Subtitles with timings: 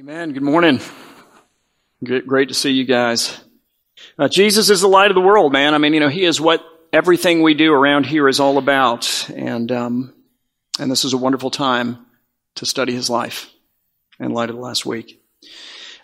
[0.00, 0.32] Amen.
[0.32, 0.80] Good morning.
[2.02, 3.38] Great to see you guys.
[4.18, 5.74] Uh, Jesus is the light of the world, man.
[5.74, 9.28] I mean, you know, He is what everything we do around here is all about,
[9.28, 10.14] and um,
[10.78, 11.98] and this is a wonderful time
[12.54, 13.52] to study His life
[14.18, 15.22] in light of the last week.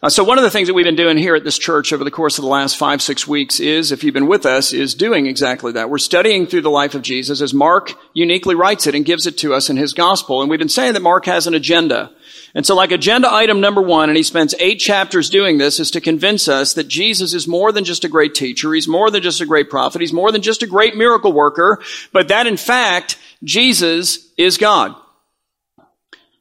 [0.03, 2.05] Uh, so one of the things that we've been doing here at this church over
[2.05, 4.95] the course of the last five, six weeks is, if you've been with us, is
[4.95, 5.89] doing exactly that.
[5.89, 9.39] We're studying through the life of Jesus as Mark uniquely writes it and gives it
[9.39, 10.43] to us in his gospel.
[10.43, 12.13] And we've been saying that Mark has an agenda.
[12.55, 15.91] And so like agenda item number one, and he spends eight chapters doing this, is
[15.93, 18.75] to convince us that Jesus is more than just a great teacher.
[18.75, 20.03] He's more than just a great prophet.
[20.03, 21.83] He's more than just a great miracle worker,
[22.13, 24.95] but that in fact, Jesus is God.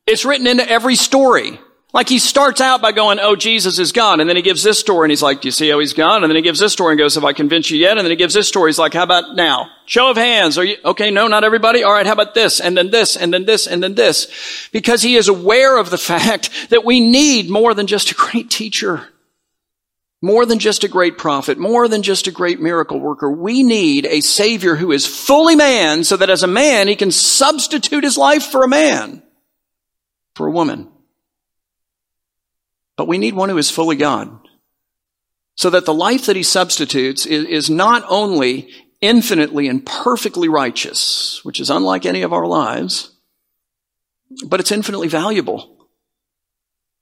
[0.05, 1.59] It's written into every story.
[1.95, 4.19] Like he starts out by going, Oh, Jesus is God.
[4.19, 6.23] And then he gives this story and he's like, Do you see how he's God?
[6.23, 7.97] And then he gives this story and goes, Have I convinced you yet?
[7.97, 8.69] And then he gives this story.
[8.69, 9.69] He's like, How about now?
[9.85, 10.57] Show of hands.
[10.57, 11.83] Are you, okay, no, not everybody.
[11.83, 12.59] All right, how about this?
[12.59, 14.27] And then this, and then this, and then this.
[14.73, 18.51] Because he is aware of the fact that we need more than just a great
[18.51, 19.07] teacher.
[20.21, 23.31] More than just a great prophet, more than just a great miracle worker.
[23.31, 27.11] We need a savior who is fully man so that as a man, he can
[27.11, 29.23] substitute his life for a man,
[30.33, 30.89] for a woman.
[32.97, 34.39] But we need one who is fully God.
[35.55, 38.69] So that the life that he substitutes is, is not only
[39.01, 43.11] infinitely and perfectly righteous, which is unlike any of our lives,
[44.45, 45.87] but it's infinitely valuable.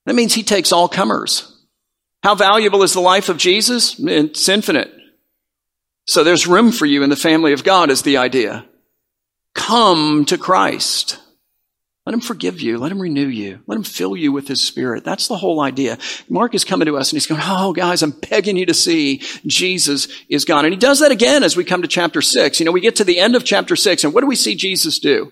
[0.06, 1.50] That means he takes all comers.
[2.22, 3.96] How valuable is the life of Jesus?
[4.00, 4.94] It's infinite.
[6.06, 8.66] So there's room for you in the family of God is the idea.
[9.54, 11.20] Come to Christ.
[12.06, 12.78] Let him forgive you.
[12.80, 13.62] Let him renew you.
[13.66, 15.06] Let him fill you with his spirit.
[15.06, 15.98] That's the whole idea.
[16.28, 19.22] Mark is coming to us and he's going, Oh, guys, I'm begging you to see
[19.46, 20.66] Jesus is gone.
[20.66, 22.60] And he does that again as we come to chapter six.
[22.60, 24.54] You know, we get to the end of chapter six and what do we see
[24.54, 25.32] Jesus do?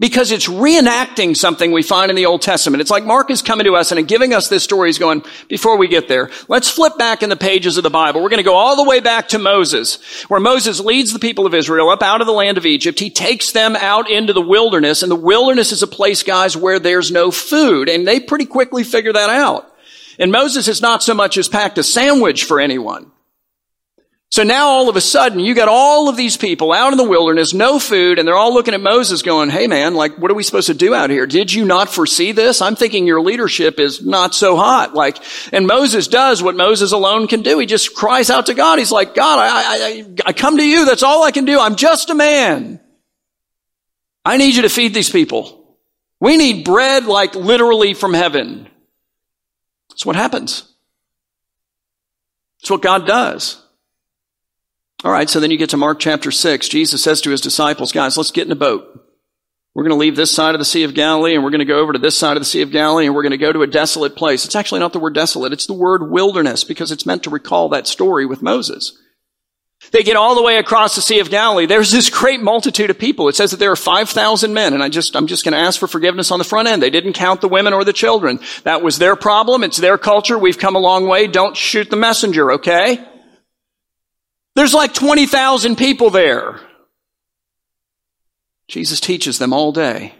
[0.00, 2.80] Because it's reenacting something we find in the Old Testament.
[2.80, 4.88] It's like Mark is coming to us and giving us this story.
[4.88, 8.22] He's going, before we get there, let's flip back in the pages of the Bible.
[8.22, 11.46] We're going to go all the way back to Moses, where Moses leads the people
[11.46, 13.00] of Israel up out of the land of Egypt.
[13.00, 16.78] He takes them out into the wilderness, and the wilderness is a place, guys, where
[16.78, 19.74] there's no food, and they pretty quickly figure that out.
[20.16, 23.10] And Moses has not so much as packed a sandwich for anyone.
[24.30, 27.08] So now all of a sudden you got all of these people out in the
[27.08, 30.34] wilderness, no food, and they're all looking at Moses going, Hey man, like, what are
[30.34, 31.26] we supposed to do out here?
[31.26, 32.60] Did you not foresee this?
[32.60, 34.94] I'm thinking your leadership is not so hot.
[34.94, 35.16] Like,
[35.52, 37.58] and Moses does what Moses alone can do.
[37.58, 38.78] He just cries out to God.
[38.78, 40.84] He's like, God, I, I, I come to you.
[40.84, 41.58] That's all I can do.
[41.58, 42.80] I'm just a man.
[44.26, 45.74] I need you to feed these people.
[46.20, 48.68] We need bread like literally from heaven.
[49.88, 50.70] That's what happens.
[52.60, 53.64] That's what God does.
[55.04, 56.68] All right, so then you get to Mark chapter 6.
[56.68, 58.98] Jesus says to his disciples, guys, let's get in a boat.
[59.74, 61.64] We're going to leave this side of the Sea of Galilee and we're going to
[61.64, 63.52] go over to this side of the Sea of Galilee and we're going to go
[63.52, 64.44] to a desolate place.
[64.44, 67.68] It's actually not the word desolate, it's the word wilderness because it's meant to recall
[67.68, 68.98] that story with Moses.
[69.92, 71.66] They get all the way across the Sea of Galilee.
[71.66, 73.28] There's this great multitude of people.
[73.28, 75.78] It says that there are 5,000 men, and I just, I'm just going to ask
[75.78, 76.82] for forgiveness on the front end.
[76.82, 78.40] They didn't count the women or the children.
[78.64, 79.62] That was their problem.
[79.62, 80.36] It's their culture.
[80.36, 81.28] We've come a long way.
[81.28, 82.98] Don't shoot the messenger, okay?
[84.58, 86.58] There's like 20,000 people there.
[88.66, 90.16] Jesus teaches them all day.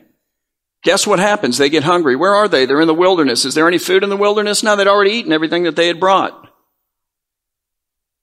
[0.85, 1.59] Guess what happens?
[1.59, 2.15] They get hungry.
[2.15, 2.65] Where are they?
[2.65, 3.45] They're in the wilderness.
[3.45, 4.63] Is there any food in the wilderness?
[4.63, 6.49] No, they'd already eaten everything that they had brought.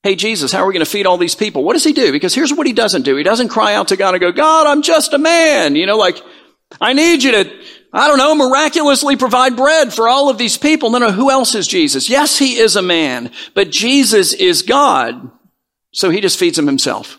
[0.03, 1.65] Hey, Jesus, how are we going to feed all these people?
[1.65, 2.13] What does he do?
[2.13, 3.17] Because here's what he doesn't do.
[3.17, 5.75] He doesn't cry out to God and go, God, I'm just a man.
[5.75, 6.23] You know, like,
[6.79, 7.51] I need you to,
[7.91, 10.91] I don't know, miraculously provide bread for all of these people.
[10.91, 12.09] No, no, who else is Jesus?
[12.09, 15.29] Yes, he is a man, but Jesus is God.
[15.95, 17.17] So he just feeds them himself.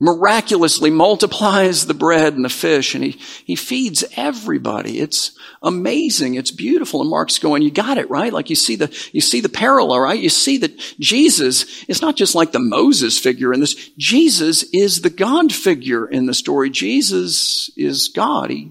[0.00, 3.10] Miraculously multiplies the bread and the fish and he,
[3.44, 5.00] he feeds everybody.
[5.00, 6.36] It's amazing.
[6.36, 7.00] It's beautiful.
[7.00, 8.32] And Mark's going, you got it, right?
[8.32, 10.20] Like you see the, you see the parallel, right?
[10.20, 13.74] You see that Jesus is not just like the Moses figure in this.
[13.98, 16.70] Jesus is the God figure in the story.
[16.70, 18.50] Jesus is God.
[18.50, 18.70] He,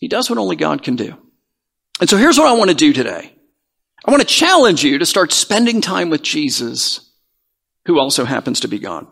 [0.00, 1.16] he does what only God can do.
[2.00, 3.35] And so here's what I want to do today.
[4.06, 7.10] I want to challenge you to start spending time with Jesus,
[7.86, 9.06] who also happens to be God.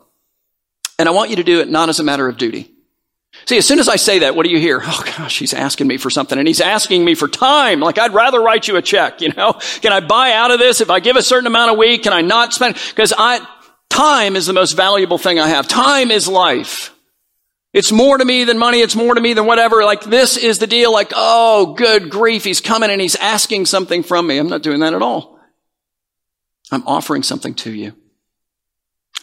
[0.98, 2.70] And I want you to do it not as a matter of duty.
[3.46, 4.80] See, as soon as I say that, what do you hear?
[4.82, 7.80] Oh gosh, he's asking me for something and he's asking me for time.
[7.80, 9.54] Like I'd rather write you a check, you know?
[9.82, 10.80] Can I buy out of this?
[10.80, 12.76] If I give a certain amount a week, can I not spend?
[12.90, 13.44] Because I,
[13.90, 15.66] time is the most valuable thing I have.
[15.66, 16.93] Time is life.
[17.74, 18.80] It's more to me than money.
[18.80, 19.84] It's more to me than whatever.
[19.84, 20.92] Like this is the deal.
[20.92, 22.44] Like, oh, good grief.
[22.44, 24.38] He's coming and he's asking something from me.
[24.38, 25.40] I'm not doing that at all.
[26.70, 27.94] I'm offering something to you.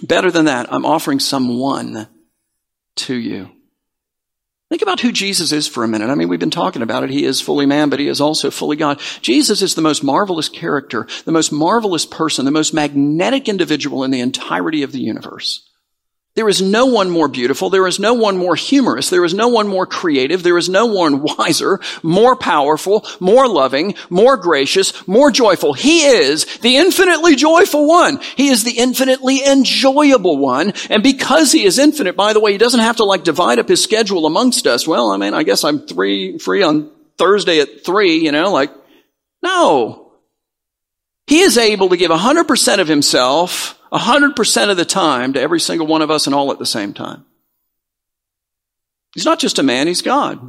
[0.04, 2.08] Better than that, I'm offering someone
[2.98, 3.50] to you.
[4.70, 6.10] Think about who Jesus is for a minute.
[6.10, 7.10] I mean, we've been talking about it.
[7.10, 9.02] He is fully man, but he is also fully God.
[9.22, 14.12] Jesus is the most marvelous character, the most marvelous person, the most magnetic individual in
[14.12, 15.70] the entirety of the universe.
[16.34, 17.70] There is no one more beautiful.
[17.70, 19.10] There is no one more humorous.
[19.10, 20.44] There is no one more creative.
[20.44, 25.74] There is no one wiser, more powerful, more loving, more gracious, more joyful.
[25.74, 28.22] He is the infinitely joyful one.
[28.38, 30.72] He is the infinitely enjoyable one.
[30.90, 33.68] And because he is infinite, by the way, he doesn't have to like divide up
[33.68, 34.88] his schedule amongst us.
[34.88, 38.72] Well, I mean, I guess I'm three, free on Thursday at three, you know, like,
[39.44, 40.14] no.
[41.28, 45.88] He is able to give 100% of himself 100% of the time to every single
[45.88, 47.26] one of us and all at the same time.
[49.14, 50.40] He's not just a man, he's God.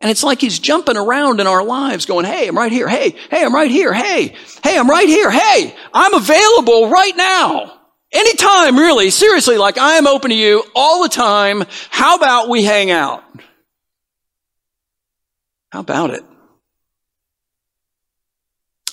[0.00, 2.88] And it's like he's jumping around in our lives going, Hey, I'm right here.
[2.88, 3.94] Hey, hey, I'm right here.
[3.94, 5.30] Hey, hey, I'm right here.
[5.30, 7.80] Hey, I'm available right now.
[8.12, 9.08] Anytime, really.
[9.08, 11.64] Seriously, like I am open to you all the time.
[11.90, 13.24] How about we hang out?
[15.72, 16.22] How about it?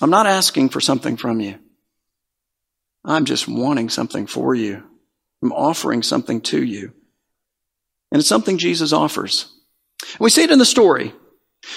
[0.00, 1.58] I'm not asking for something from you.
[3.04, 4.82] I'm just wanting something for you.
[5.42, 6.92] I'm offering something to you.
[8.10, 9.52] And it's something Jesus offers.
[10.12, 11.12] And we see it in the story.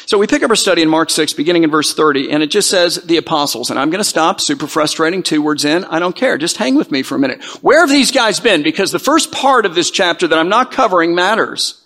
[0.08, 2.50] So we pick up our study in Mark 6, beginning in verse 30, and it
[2.50, 3.70] just says the apostles.
[3.70, 5.84] And I'm going to stop, super frustrating, two words in.
[5.86, 6.38] I don't care.
[6.38, 7.44] Just hang with me for a minute.
[7.64, 8.64] Where have these guys been?
[8.64, 11.85] Because the first part of this chapter that I'm not covering matters.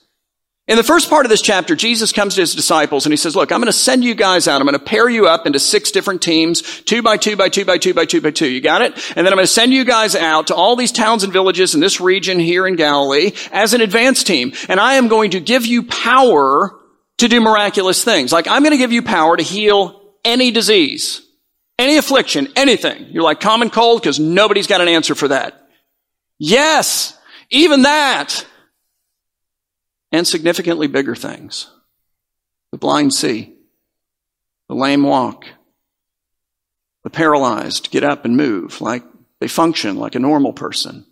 [0.70, 3.36] In the first part of this chapter, Jesus comes to his disciples and he says,
[3.36, 4.62] look, I'm going to send you guys out.
[4.62, 7.66] I'm going to pair you up into six different teams, two by two by two
[7.66, 8.48] by two by two by two.
[8.48, 8.94] You got it?
[9.16, 11.74] And then I'm going to send you guys out to all these towns and villages
[11.74, 14.54] in this region here in Galilee as an advance team.
[14.68, 16.80] And I am going to give you power
[17.18, 18.32] to do miraculous things.
[18.32, 21.24] Like I'm going to give you power to heal any disease,
[21.80, 23.08] any affliction, anything.
[23.10, 25.68] You're like common cold because nobody's got an answer for that.
[26.38, 27.18] Yes,
[27.50, 28.46] even that
[30.12, 31.70] and significantly bigger things.
[32.72, 33.56] The blind see,
[34.68, 35.46] the lame walk,
[37.04, 39.04] the paralyzed get up and move like
[39.40, 41.06] they function like a normal person.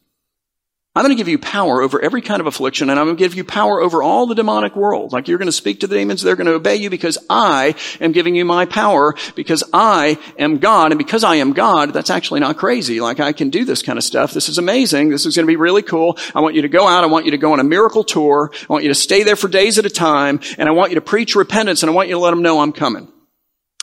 [0.97, 3.23] I'm going to give you power over every kind of affliction and I'm going to
[3.23, 5.13] give you power over all the demonic world.
[5.13, 7.75] Like you're going to speak to the demons, they're going to obey you because I
[8.01, 10.91] am giving you my power because I am God.
[10.91, 12.99] And because I am God, that's actually not crazy.
[12.99, 14.33] Like I can do this kind of stuff.
[14.33, 15.09] This is amazing.
[15.09, 16.17] This is going to be really cool.
[16.33, 17.03] I want you to go out.
[17.03, 18.51] I want you to go on a miracle tour.
[18.67, 20.95] I want you to stay there for days at a time and I want you
[20.95, 23.07] to preach repentance and I want you to let them know I'm coming.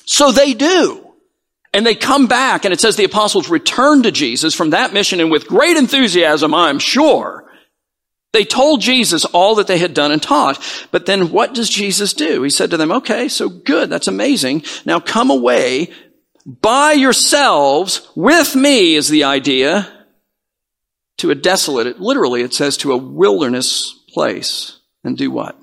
[0.05, 1.14] So they do.
[1.75, 5.19] And they come back and it says the apostles returned to Jesus from that mission
[5.19, 7.45] and with great enthusiasm, I'm sure.
[8.33, 10.87] They told Jesus all that they had done and taught.
[10.93, 12.43] But then what does Jesus do?
[12.45, 13.91] He said to them, okay, so good.
[13.91, 14.63] That's amazing.
[14.87, 15.91] Now come away
[16.47, 19.91] by yourselves with me is the idea
[21.19, 25.59] to a desolate, literally it says to a wilderness place and do what?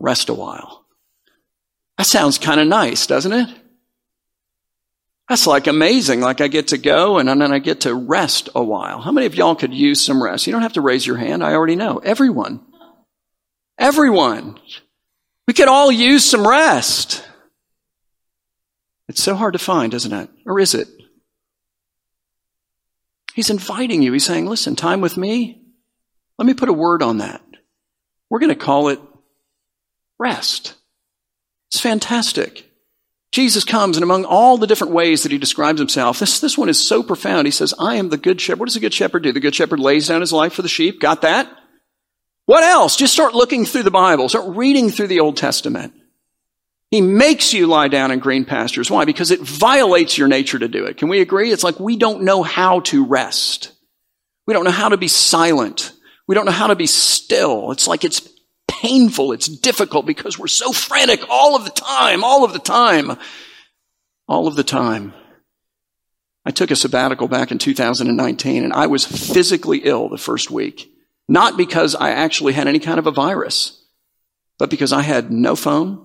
[0.00, 0.84] Rest a while.
[1.98, 3.48] That sounds kind of nice, doesn't it?
[5.28, 6.20] That's like amazing.
[6.20, 9.00] Like I get to go and then I get to rest a while.
[9.00, 10.46] How many of y'all could use some rest?
[10.46, 11.42] You don't have to raise your hand.
[11.42, 11.98] I already know.
[11.98, 12.60] Everyone.
[13.78, 14.58] Everyone.
[15.46, 17.26] We could all use some rest.
[19.08, 20.30] It's so hard to find, isn't it?
[20.46, 20.88] Or is it?
[23.34, 24.12] He's inviting you.
[24.12, 25.60] He's saying, listen, time with me.
[26.38, 27.42] Let me put a word on that.
[28.30, 29.00] We're going to call it
[30.18, 30.74] rest.
[31.70, 32.70] It's fantastic.
[33.34, 36.68] Jesus comes and among all the different ways that he describes himself, this, this one
[36.68, 37.48] is so profound.
[37.48, 38.60] He says, I am the good shepherd.
[38.60, 39.32] What does a good shepherd do?
[39.32, 41.00] The good shepherd lays down his life for the sheep.
[41.00, 41.50] Got that?
[42.46, 42.94] What else?
[42.94, 44.28] Just start looking through the Bible.
[44.28, 45.94] Start reading through the Old Testament.
[46.92, 48.88] He makes you lie down in green pastures.
[48.88, 49.04] Why?
[49.04, 50.96] Because it violates your nature to do it.
[50.96, 51.50] Can we agree?
[51.50, 53.72] It's like we don't know how to rest.
[54.46, 55.90] We don't know how to be silent.
[56.28, 57.72] We don't know how to be still.
[57.72, 58.28] It's like it's
[58.84, 59.32] painful.
[59.32, 63.18] It's difficult because we're so frantic all of the time, all of the time,
[64.28, 65.14] all of the time.
[66.44, 70.90] I took a sabbatical back in 2019 and I was physically ill the first week.
[71.26, 73.82] Not because I actually had any kind of a virus,
[74.58, 76.04] but because I had no phone.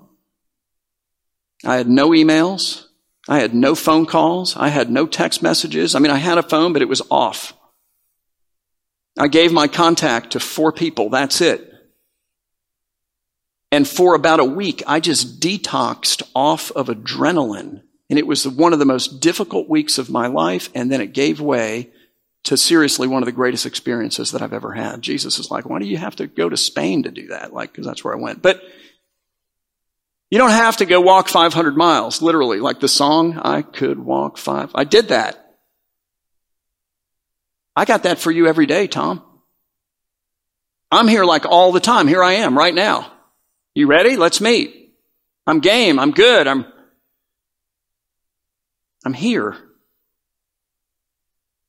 [1.65, 2.85] I had no emails.
[3.27, 4.55] I had no phone calls.
[4.55, 5.93] I had no text messages.
[5.93, 7.53] I mean, I had a phone, but it was off.
[9.17, 11.09] I gave my contact to four people.
[11.09, 11.68] That's it.
[13.71, 17.83] And for about a week, I just detoxed off of adrenaline.
[18.09, 20.69] And it was one of the most difficult weeks of my life.
[20.73, 21.91] And then it gave way
[22.43, 25.01] to seriously one of the greatest experiences that I've ever had.
[25.01, 27.53] Jesus is like, why do you have to go to Spain to do that?
[27.53, 28.41] Like, cause that's where I went.
[28.41, 28.63] But
[30.31, 32.59] you don't have to go walk 500 miles, literally.
[32.59, 34.71] Like the song, I could walk five.
[34.73, 35.57] I did that.
[37.75, 39.23] I got that for you every day, Tom.
[40.91, 42.07] I'm here like all the time.
[42.07, 43.11] Here I am right now.
[43.79, 44.17] You ready?
[44.17, 44.93] Let's meet.
[45.47, 45.99] I'm game.
[45.99, 46.47] I'm good.
[46.47, 46.65] I'm,
[49.05, 49.55] I'm here.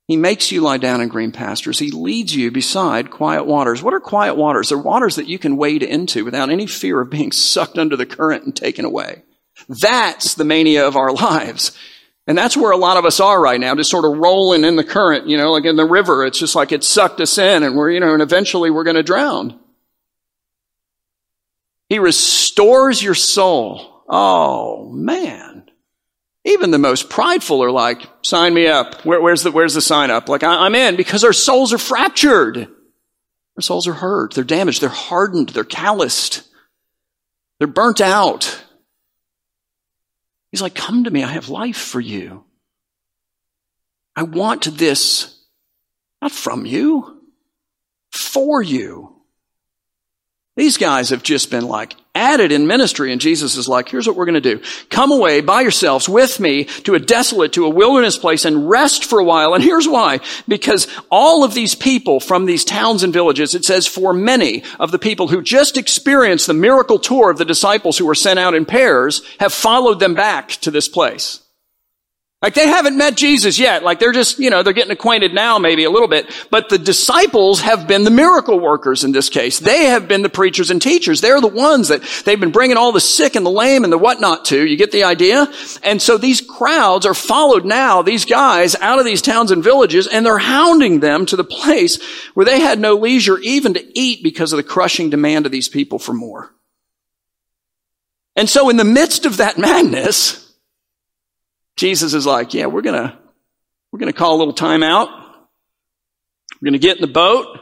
[0.08, 1.78] He makes you lie down in green pastures.
[1.78, 3.80] He leads you beside quiet waters.
[3.80, 4.70] What are quiet waters?
[4.70, 8.06] They're waters that you can wade into without any fear of being sucked under the
[8.06, 9.22] current and taken away.
[9.68, 11.78] That's the mania of our lives.
[12.26, 14.74] And that's where a lot of us are right now, just sort of rolling in
[14.74, 16.24] the current, you know, like in the river.
[16.24, 18.96] It's just like it sucked us in and we're, you know, and eventually we're going
[18.96, 19.59] to drown.
[21.90, 24.04] He restores your soul.
[24.08, 25.68] Oh, man.
[26.44, 29.04] Even the most prideful are like, sign me up.
[29.04, 30.28] Where, where's the, where's the sign up?
[30.28, 32.58] Like, I, I'm in because our souls are fractured.
[32.58, 34.34] Our souls are hurt.
[34.34, 34.80] They're damaged.
[34.80, 35.50] They're hardened.
[35.50, 36.48] They're calloused.
[37.58, 38.64] They're burnt out.
[40.52, 41.22] He's like, come to me.
[41.24, 42.44] I have life for you.
[44.16, 45.44] I want this
[46.22, 47.20] not from you,
[48.12, 49.19] for you.
[50.60, 54.14] These guys have just been like added in ministry and Jesus is like, here's what
[54.14, 54.62] we're going to do.
[54.90, 59.06] Come away by yourselves with me to a desolate, to a wilderness place and rest
[59.06, 59.54] for a while.
[59.54, 60.20] And here's why.
[60.46, 64.90] Because all of these people from these towns and villages, it says for many of
[64.90, 68.52] the people who just experienced the miracle tour of the disciples who were sent out
[68.52, 71.40] in pairs have followed them back to this place.
[72.42, 73.82] Like they haven't met Jesus yet.
[73.82, 76.26] Like they're just, you know, they're getting acquainted now maybe a little bit.
[76.48, 79.58] But the disciples have been the miracle workers in this case.
[79.58, 81.20] They have been the preachers and teachers.
[81.20, 83.98] They're the ones that they've been bringing all the sick and the lame and the
[83.98, 84.66] whatnot to.
[84.66, 85.52] You get the idea?
[85.82, 90.06] And so these crowds are followed now, these guys out of these towns and villages,
[90.06, 94.22] and they're hounding them to the place where they had no leisure even to eat
[94.22, 96.50] because of the crushing demand of these people for more.
[98.34, 100.49] And so in the midst of that madness,
[101.80, 103.18] Jesus is like, yeah, we're gonna,
[103.90, 105.08] we're gonna call a little time out.
[106.60, 107.58] We're gonna get in the boat.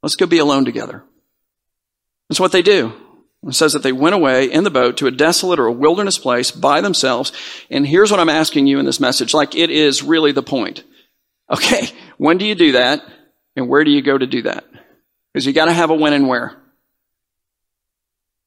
[0.00, 1.02] Let's go be alone together.
[2.28, 2.92] That's what they do.
[3.44, 6.18] It says that they went away in the boat to a desolate or a wilderness
[6.18, 7.32] place by themselves.
[7.68, 9.34] And here's what I'm asking you in this message.
[9.34, 10.84] Like it is really the point.
[11.50, 11.88] Okay.
[12.16, 13.02] When do you do that?
[13.56, 14.64] And where do you go to do that?
[15.32, 16.63] Because you got to have a when and where.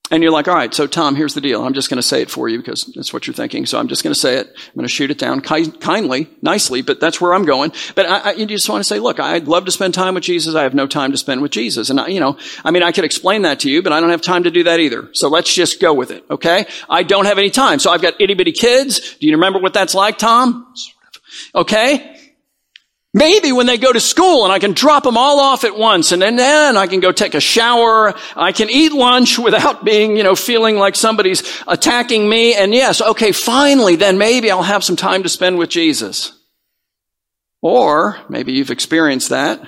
[0.10, 1.66] And you're like, all right, so Tom, here's the deal.
[1.66, 3.66] I'm just going to say it for you because that's what you're thinking.
[3.66, 4.48] So I'm just going to say it.
[4.48, 7.74] I'm going to shoot it down ki- kindly, nicely, but that's where I'm going.
[7.94, 10.24] But I, I, you just want to say, look, I'd love to spend time with
[10.24, 10.56] Jesus.
[10.56, 11.90] I have no time to spend with Jesus.
[11.90, 14.12] And I, you know, I mean, I could explain that to you, but I don't
[14.12, 15.10] have time to do that either.
[15.14, 16.24] So let's just go with it.
[16.30, 16.66] Okay.
[16.90, 17.80] I don't have any time.
[17.80, 19.16] So I've got itty bitty kids.
[19.16, 20.72] Do you remember what that's like, Tom?
[20.74, 21.62] Sort of.
[21.62, 22.27] Okay.
[23.18, 26.12] Maybe when they go to school and I can drop them all off at once
[26.12, 28.14] and then, I can go take a shower.
[28.36, 32.54] I can eat lunch without being, you know, feeling like somebody's attacking me.
[32.54, 36.32] And yes, okay, finally, then maybe I'll have some time to spend with Jesus.
[37.64, 39.68] Or maybe you've experienced that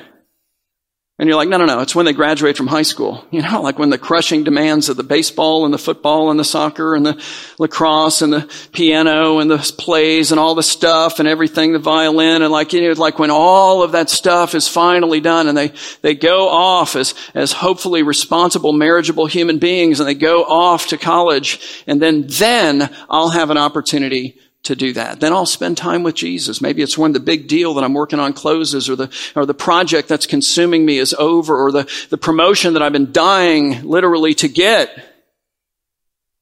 [1.20, 3.26] and you're like, no, no, no, it's when they graduate from high school.
[3.40, 6.44] You know, like when the crushing demands of the baseball and the football and the
[6.44, 7.22] soccer and the
[7.58, 12.42] lacrosse and the piano and the plays and all the stuff and everything, the violin
[12.42, 15.72] and like, you know, like when all of that stuff is finally done and they,
[16.02, 20.98] they go off as, as hopefully responsible, marriageable human beings and they go off to
[20.98, 24.38] college and then, then I'll have an opportunity
[24.70, 25.20] to do that.
[25.20, 26.62] Then I'll spend time with Jesus.
[26.62, 29.54] Maybe it's when the big deal that I'm working on closes or the, or the
[29.54, 34.34] project that's consuming me is over or the, the promotion that I've been dying literally
[34.36, 34.90] to get.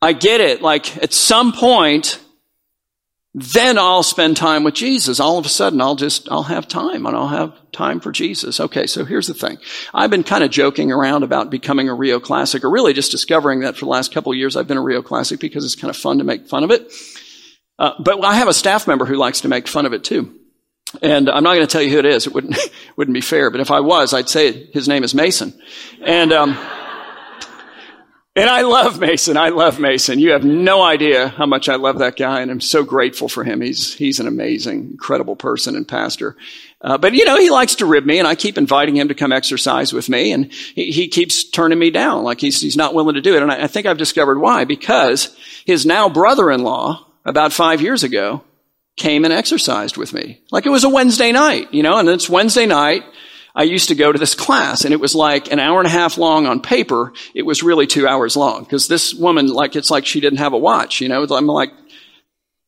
[0.02, 0.62] I get it.
[0.62, 2.20] Like at some point,
[3.34, 5.20] then I'll spend time with Jesus.
[5.20, 8.60] All of a sudden, I'll just, I'll have time and I'll have time for Jesus.
[8.60, 9.58] Okay, so here's the thing.
[9.94, 13.60] I've been kind of joking around about becoming a Rio Classic or really just discovering
[13.62, 15.90] that for the last couple of years I've been a Rio Classic because it's kind
[15.90, 16.92] of fun to make fun of it.
[17.80, 20.34] Uh, but I have a staff member who likes to make fun of it too.
[21.02, 22.28] And I'm not going to tell you who it is.
[22.28, 22.58] It wouldn't,
[22.96, 23.52] wouldn't be fair.
[23.52, 25.54] But if I was, I'd say his name is Mason.
[26.02, 26.58] And, um,
[28.38, 29.36] and I love Mason.
[29.36, 30.20] I love Mason.
[30.20, 33.44] You have no idea how much I love that guy, and I'm so grateful for
[33.44, 33.62] him.
[33.62, 36.38] He's he's an amazing, incredible person and pastor.
[36.80, 39.16] Uh, but you know, he likes to rib me, and I keep inviting him to
[39.16, 42.94] come exercise with me, and he, he keeps turning me down, like he's he's not
[42.94, 43.42] willing to do it.
[43.42, 44.66] And I, I think I've discovered why.
[44.66, 48.42] Because his now brother-in-law about five years ago
[48.96, 50.42] came and exercised with me.
[50.50, 53.04] Like it was a Wednesday night, you know, and it's Wednesday night.
[53.54, 55.92] I used to go to this class and it was like an hour and a
[55.92, 57.14] half long on paper.
[57.36, 60.54] It was really two hours long because this woman, like, it's like she didn't have
[60.54, 61.72] a watch, you know, I'm like,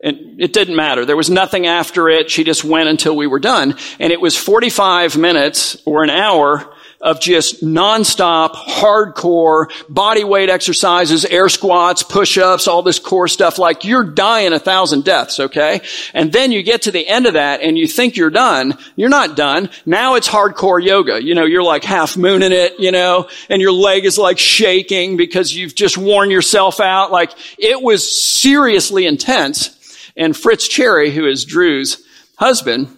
[0.01, 1.05] and it didn't matter.
[1.05, 2.29] There was nothing after it.
[2.29, 3.75] She just went until we were done.
[3.99, 11.23] And it was 45 minutes or an hour of just nonstop, hardcore body weight exercises,
[11.23, 13.57] air squats, push-ups, all this core stuff.
[13.57, 15.81] Like you're dying a thousand deaths, okay?
[16.13, 18.77] And then you get to the end of that and you think you're done.
[18.97, 19.69] You're not done.
[19.85, 21.23] Now it's hardcore yoga.
[21.23, 25.15] You know, you're like half mooning it, you know, and your leg is like shaking
[25.15, 27.11] because you've just worn yourself out.
[27.11, 29.75] Like it was seriously intense.
[30.17, 32.03] And Fritz Cherry, who is Drew's
[32.37, 32.89] husband,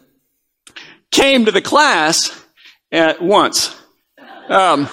[1.12, 2.32] came to the class
[2.92, 3.76] at once.
[4.52, 4.90] Um,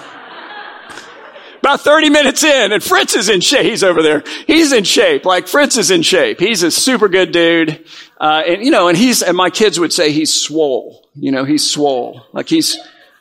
[1.59, 3.65] about 30 minutes in, and Fritz is in shape.
[3.65, 4.23] He's over there.
[4.47, 5.25] He's in shape.
[5.25, 6.39] Like Fritz is in shape.
[6.39, 7.85] He's a super good dude.
[8.19, 11.05] Uh, and you know, and he's, and my kids would say he's swole.
[11.13, 12.25] You know, he's swole.
[12.31, 12.77] Like he's,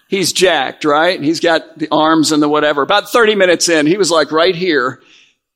[0.07, 1.21] he's jacked, right?
[1.21, 2.83] He's got the arms and the whatever.
[2.83, 5.02] About 30 minutes in, he was like right here.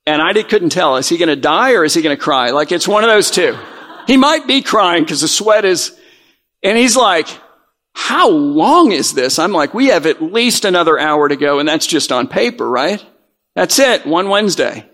[0.04, 2.50] And I couldn't tell, is he going to die or is he going to cry?
[2.50, 3.56] Like it's one of those two.
[4.08, 5.96] He might be crying because the sweat is,
[6.60, 7.28] and he's like,
[7.94, 9.38] how long is this?
[9.38, 12.68] I'm like, we have at least another hour to go, and that's just on paper,
[12.68, 13.04] right?
[13.54, 14.88] That's it, one Wednesday.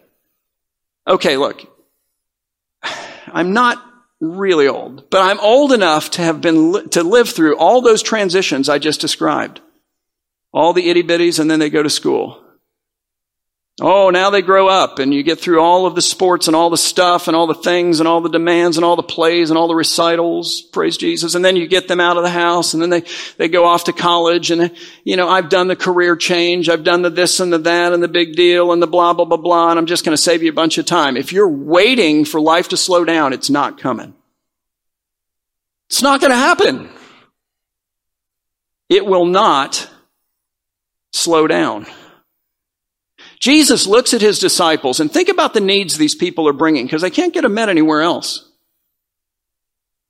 [1.07, 1.65] Okay, look,
[3.33, 3.83] I'm not
[4.21, 8.69] really old, but I'm old enough to have been, to live through all those transitions
[8.69, 9.61] I just described.
[10.53, 12.43] All the itty bitties, and then they go to school.
[13.81, 16.69] Oh, now they grow up and you get through all of the sports and all
[16.69, 19.59] the stuff and all the things and all the demands and all the plays and
[19.59, 20.63] all the recitals.
[20.63, 21.37] Praise Jesus.
[21.37, 23.05] And then you get them out of the house and then they,
[23.37, 24.73] they go off to college and,
[25.05, 26.69] you know, I've done the career change.
[26.69, 29.25] I've done the this and the that and the big deal and the blah, blah,
[29.25, 29.71] blah, blah.
[29.71, 31.17] And I'm just going to save you a bunch of time.
[31.17, 34.13] If you're waiting for life to slow down, it's not coming.
[35.89, 36.89] It's not going to happen.
[38.89, 39.89] It will not
[41.13, 41.87] slow down.
[43.41, 47.03] Jesus looks at his disciples and think about the needs these people are bringing because
[47.03, 48.51] they can't get them met anywhere else.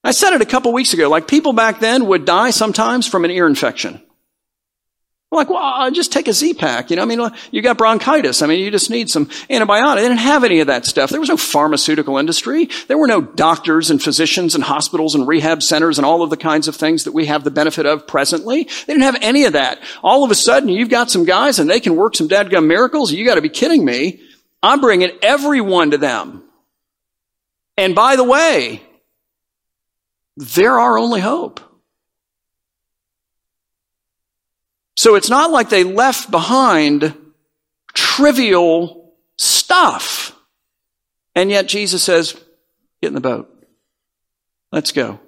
[0.02, 3.25] I said it a couple weeks ago, like people back then would die sometimes from
[3.25, 4.02] an ear infection.
[5.30, 6.88] Like, well, I'll just take a Z-Pak.
[6.88, 8.40] You know, I mean, you got bronchitis.
[8.40, 9.97] I mean, you just need some antibiotic.
[9.97, 11.11] They didn't have any of that stuff.
[11.11, 12.70] There was no pharmaceutical industry.
[12.87, 16.38] There were no doctors and physicians and hospitals and rehab centers and all of the
[16.38, 18.64] kinds of things that we have the benefit of presently.
[18.64, 19.80] They didn't have any of that.
[20.02, 23.12] All of a sudden, you've got some guys and they can work some dadgum miracles.
[23.12, 24.23] You got to be kidding me.
[24.62, 26.42] I'm bringing everyone to them.
[27.76, 28.82] And by the way,
[30.38, 31.61] they're our only hope.
[34.98, 37.14] So it's not like they left behind
[37.94, 40.37] trivial stuff.
[41.37, 42.32] And yet Jesus says,
[43.00, 43.48] get in the boat.
[44.72, 45.20] Let's go.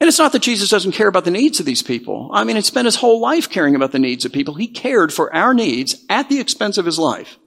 [0.00, 2.30] And it's not that Jesus doesn't care about the needs of these people.
[2.32, 4.54] I mean, he spent his whole life caring about the needs of people.
[4.54, 7.38] He cared for our needs at the expense of his life.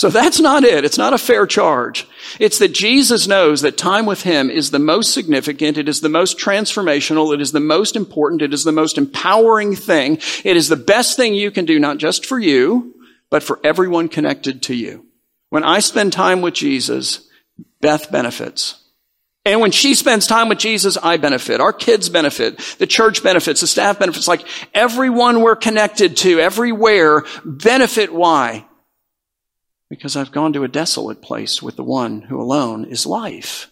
[0.00, 0.86] So that's not it.
[0.86, 2.08] It's not a fair charge.
[2.38, 5.76] It's that Jesus knows that time with Him is the most significant.
[5.76, 7.34] It is the most transformational.
[7.34, 8.40] It is the most important.
[8.40, 10.16] It is the most empowering thing.
[10.42, 12.94] It is the best thing you can do, not just for you,
[13.28, 15.04] but for everyone connected to you.
[15.50, 17.28] When I spend time with Jesus,
[17.82, 18.82] Beth benefits.
[19.44, 21.60] And when she spends time with Jesus, I benefit.
[21.60, 22.56] Our kids benefit.
[22.78, 23.60] The church benefits.
[23.60, 24.26] The staff benefits.
[24.26, 28.14] Like everyone we're connected to, everywhere, benefit.
[28.14, 28.64] Why?
[29.90, 33.70] Because I've gone to a desolate place with the one who alone is life.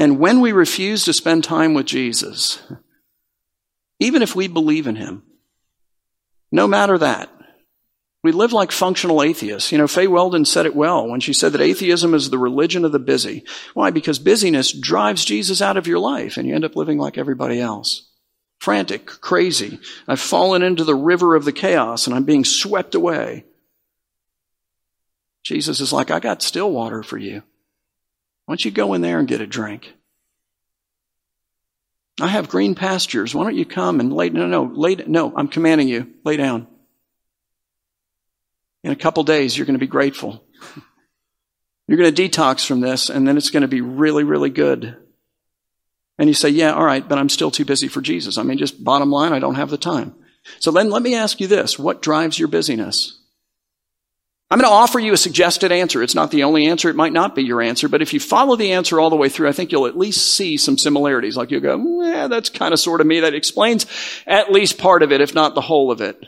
[0.00, 2.60] And when we refuse to spend time with Jesus,
[4.00, 5.22] even if we believe in him,
[6.50, 7.30] no matter that,
[8.22, 9.70] we live like functional atheists.
[9.70, 12.86] You know, Fay Weldon said it well when she said that atheism is the religion
[12.86, 13.44] of the busy.
[13.74, 13.90] Why?
[13.90, 17.60] Because busyness drives Jesus out of your life and you end up living like everybody
[17.60, 18.08] else.
[18.60, 19.78] Frantic, crazy.
[20.08, 23.44] I've fallen into the river of the chaos and I'm being swept away.
[25.44, 27.42] Jesus is like, I got still water for you.
[28.46, 29.92] Why don't you go in there and get a drink?
[32.20, 33.34] I have green pastures.
[33.34, 36.66] Why don't you come and lay, no, no, lay, no, I'm commanding you, lay down.
[38.82, 40.44] In a couple days, you're going to be grateful.
[41.86, 44.96] You're going to detox from this, and then it's going to be really, really good.
[46.18, 48.38] And you say, yeah, all right, but I'm still too busy for Jesus.
[48.38, 50.14] I mean, just bottom line, I don't have the time.
[50.60, 51.78] So then let me ask you this.
[51.78, 53.18] What drives your busyness?
[54.50, 56.02] I'm going to offer you a suggested answer.
[56.02, 56.88] It's not the only answer.
[56.88, 59.28] It might not be your answer, but if you follow the answer all the way
[59.28, 61.36] through, I think you'll at least see some similarities.
[61.36, 63.20] Like you'll go, yeah, that's kind of sort of me.
[63.20, 63.86] That explains
[64.26, 66.22] at least part of it, if not the whole of it.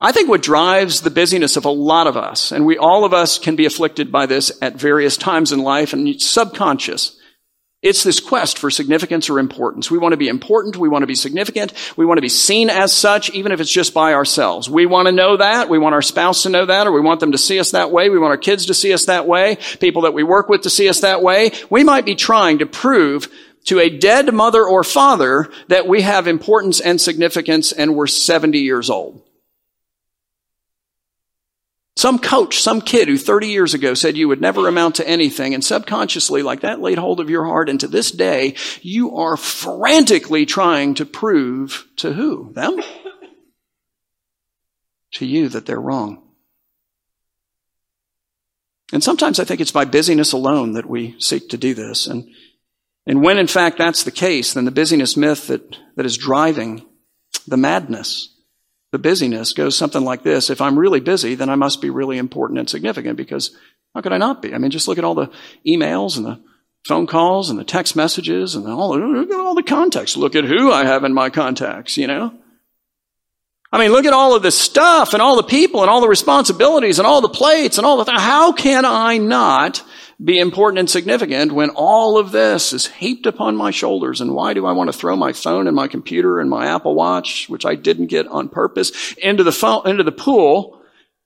[0.00, 3.14] I think what drives the busyness of a lot of us, and we, all of
[3.14, 7.16] us can be afflicted by this at various times in life and subconscious,
[7.82, 9.90] it's this quest for significance or importance.
[9.90, 10.76] We want to be important.
[10.76, 11.72] We want to be significant.
[11.96, 14.70] We want to be seen as such, even if it's just by ourselves.
[14.70, 15.68] We want to know that.
[15.68, 17.90] We want our spouse to know that, or we want them to see us that
[17.90, 18.08] way.
[18.08, 19.56] We want our kids to see us that way.
[19.80, 21.50] People that we work with to see us that way.
[21.70, 23.28] We might be trying to prove
[23.64, 28.58] to a dead mother or father that we have importance and significance and we're 70
[28.58, 29.21] years old.
[31.96, 35.52] Some coach, some kid who 30 years ago said you would never amount to anything,
[35.54, 39.36] and subconsciously, like that, laid hold of your heart, and to this day, you are
[39.36, 42.52] frantically trying to prove to who?
[42.54, 42.80] Them?
[45.12, 46.22] to you that they're wrong.
[48.92, 52.06] And sometimes I think it's by busyness alone that we seek to do this.
[52.06, 52.28] And,
[53.06, 56.86] and when in fact that's the case, then the busyness myth that, that is driving
[57.46, 58.31] the madness
[58.92, 60.50] the busyness goes something like this.
[60.50, 63.56] If I'm really busy, then I must be really important and significant because
[63.94, 64.54] how could I not be?
[64.54, 65.30] I mean, just look at all the
[65.66, 66.40] emails and the
[66.86, 70.16] phone calls and the text messages and all, look at all the context.
[70.16, 72.34] Look at who I have in my contacts, you know?
[73.72, 76.08] I mean, look at all of this stuff and all the people and all the
[76.08, 79.82] responsibilities and all the plates and all the, th- how can I not
[80.22, 84.20] be important and significant when all of this is heaped upon my shoulders?
[84.20, 86.94] And why do I want to throw my phone and my computer and my Apple
[86.94, 90.81] Watch, which I didn't get on purpose, into the phone, into the pool?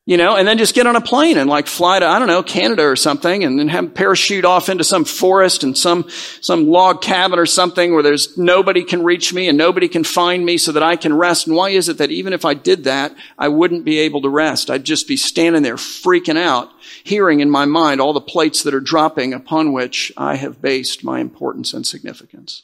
[0.09, 2.29] You know, and then just get on a plane and like fly to, I don't
[2.29, 6.09] know, Canada or something and then have parachute off into some forest and some,
[6.40, 10.47] some log cabin or something where there's nobody can reach me and nobody can find
[10.47, 11.49] me so that I can rest.
[11.49, 14.29] And why is it that even if I did that, I wouldn't be able to
[14.29, 14.71] rest?
[14.71, 16.71] I'd just be standing there freaking out
[17.03, 21.03] hearing in my mind all the plates that are dropping upon which I have based
[21.03, 22.62] my importance and significance.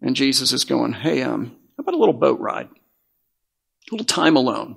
[0.00, 2.68] And Jesus is going, hey, um, how about a little boat ride?
[2.68, 4.76] A little time alone.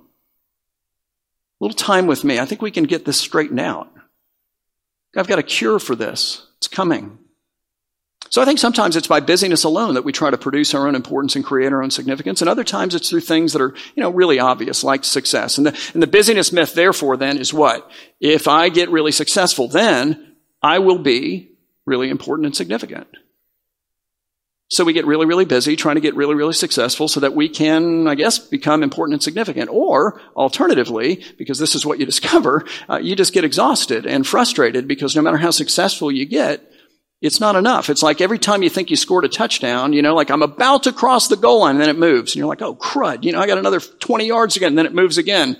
[1.61, 2.39] A little time with me.
[2.39, 3.87] I think we can get this straightened out.
[5.15, 6.47] I've got a cure for this.
[6.57, 7.19] It's coming.
[8.29, 10.95] So I think sometimes it's by busyness alone that we try to produce our own
[10.95, 12.41] importance and create our own significance.
[12.41, 15.57] And other times it's through things that are, you know, really obvious, like success.
[15.57, 17.91] And the, and the busyness myth, therefore, then is what?
[18.19, 21.51] If I get really successful, then I will be
[21.85, 23.07] really important and significant.
[24.71, 27.49] So we get really, really busy trying to get really, really successful so that we
[27.49, 29.69] can, I guess, become important and significant.
[29.69, 34.87] Or alternatively, because this is what you discover, uh, you just get exhausted and frustrated
[34.87, 36.71] because no matter how successful you get,
[37.19, 37.89] it's not enough.
[37.89, 40.83] It's like every time you think you scored a touchdown, you know, like I'm about
[40.83, 42.31] to cross the goal line and then it moves.
[42.31, 44.85] And you're like, oh crud, you know, I got another 20 yards again and then
[44.85, 45.59] it moves again.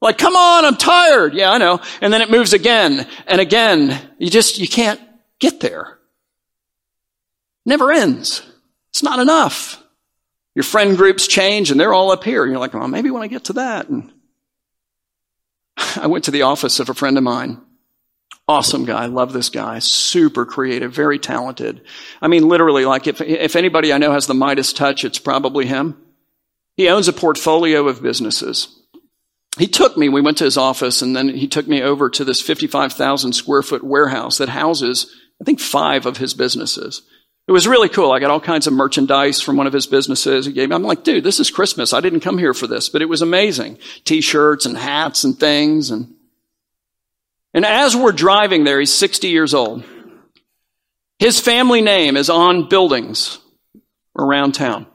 [0.00, 1.34] Like, come on, I'm tired.
[1.34, 1.80] Yeah, I know.
[2.00, 4.00] And then it moves again and again.
[4.18, 5.00] You just, you can't
[5.40, 5.99] get there.
[7.66, 8.42] Never ends.
[8.90, 9.82] It's not enough.
[10.54, 12.42] Your friend groups change and they're all up here.
[12.42, 13.88] And you're like, well, maybe when I get to that.
[13.88, 14.12] And
[15.96, 17.60] I went to the office of a friend of mine
[18.50, 19.06] Awesome guy.
[19.06, 19.78] Love this guy.
[19.78, 21.82] Super creative, very talented.
[22.20, 25.66] I mean, literally, like if, if anybody I know has the Midas touch, it's probably
[25.66, 25.96] him.
[26.76, 28.76] He owns a portfolio of businesses.
[29.56, 32.24] He took me, we went to his office, and then he took me over to
[32.24, 37.02] this 55,000 square foot warehouse that houses, I think, five of his businesses.
[37.50, 38.12] It was really cool.
[38.12, 40.46] I got all kinds of merchandise from one of his businesses.
[40.46, 41.92] He gave me, I'm like, dude, this is Christmas.
[41.92, 43.78] I didn't come here for this, but it was amazing.
[44.04, 46.14] T-shirts and hats and things and
[47.52, 49.82] and as we're driving there, he's 60 years old.
[51.18, 53.40] His family name is on buildings
[54.16, 54.86] around town.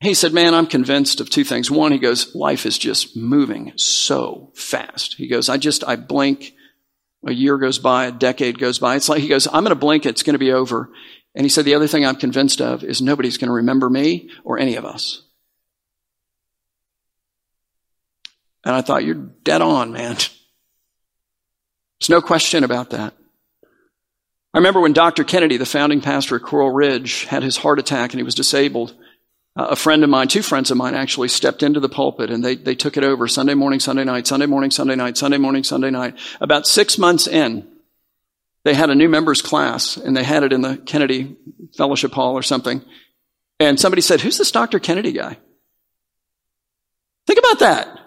[0.00, 1.70] He said, Man, I'm convinced of two things.
[1.70, 5.14] One, he goes, Life is just moving so fast.
[5.14, 6.52] He goes, I just, I blink.
[7.26, 8.96] A year goes by, a decade goes by.
[8.96, 10.90] It's like, he goes, I'm going to blink, it's going to be over.
[11.34, 14.30] And he said, The other thing I'm convinced of is nobody's going to remember me
[14.44, 15.22] or any of us.
[18.64, 20.16] And I thought, You're dead on, man.
[22.00, 23.14] There's no question about that.
[24.52, 25.22] I remember when Dr.
[25.22, 28.94] Kennedy, the founding pastor at Coral Ridge, had his heart attack and he was disabled.
[29.56, 32.44] Uh, a friend of mine, two friends of mine actually stepped into the pulpit and
[32.44, 35.64] they, they took it over Sunday morning, Sunday night, Sunday morning, Sunday night, Sunday morning,
[35.64, 36.16] Sunday night.
[36.40, 37.66] About six months in,
[38.62, 41.36] they had a new members class and they had it in the Kennedy
[41.76, 42.82] Fellowship Hall or something.
[43.58, 44.78] And somebody said, Who's this Dr.
[44.78, 45.36] Kennedy guy?
[47.26, 48.00] Think about that.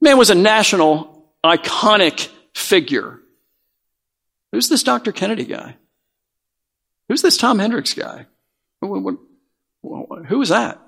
[0.00, 3.20] Man was a national, iconic figure.
[4.52, 5.12] Who's this Dr.
[5.12, 5.76] Kennedy guy?
[7.08, 8.26] Who's this Tom Hendricks guy?
[10.28, 10.80] Who is that?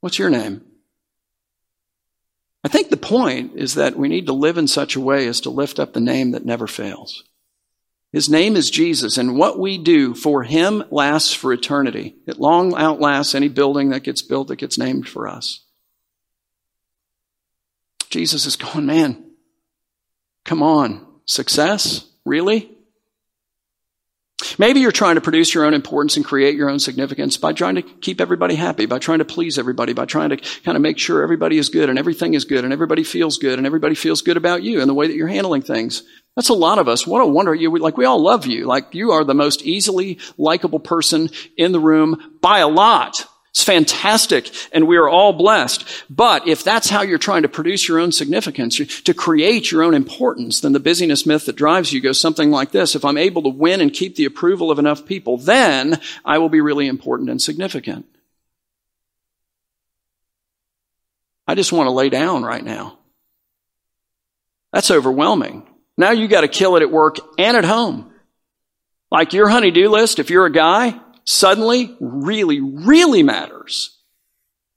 [0.00, 0.62] What's your name?
[2.64, 5.40] I think the point is that we need to live in such a way as
[5.42, 7.24] to lift up the name that never fails.
[8.12, 12.16] His name is Jesus, and what we do for him lasts for eternity.
[12.26, 15.64] It long outlasts any building that gets built that gets named for us.
[18.10, 19.24] Jesus is going, man,
[20.44, 21.06] come on.
[21.24, 22.04] Success?
[22.26, 22.70] Really?
[24.58, 27.76] Maybe you're trying to produce your own importance and create your own significance by trying
[27.76, 30.98] to keep everybody happy, by trying to please everybody, by trying to kind of make
[30.98, 34.22] sure everybody is good and everything is good and everybody feels good and everybody feels
[34.22, 36.02] good about you and the way that you're handling things.
[36.36, 37.06] That's a lot of us.
[37.06, 37.54] What a wonder.
[37.54, 38.64] You, like, we all love you.
[38.64, 43.26] Like, you are the most easily likable person in the room by a lot.
[43.54, 45.84] It's fantastic, and we are all blessed.
[46.08, 49.92] But if that's how you're trying to produce your own significance, to create your own
[49.92, 52.94] importance, then the busyness myth that drives you goes something like this.
[52.94, 56.48] If I'm able to win and keep the approval of enough people, then I will
[56.48, 58.06] be really important and significant.
[61.46, 63.00] I just want to lay down right now.
[64.72, 65.68] That's overwhelming.
[65.98, 68.14] Now you got to kill it at work and at home.
[69.10, 73.98] Like your honey-do list, if you're a guy, suddenly really, really matters.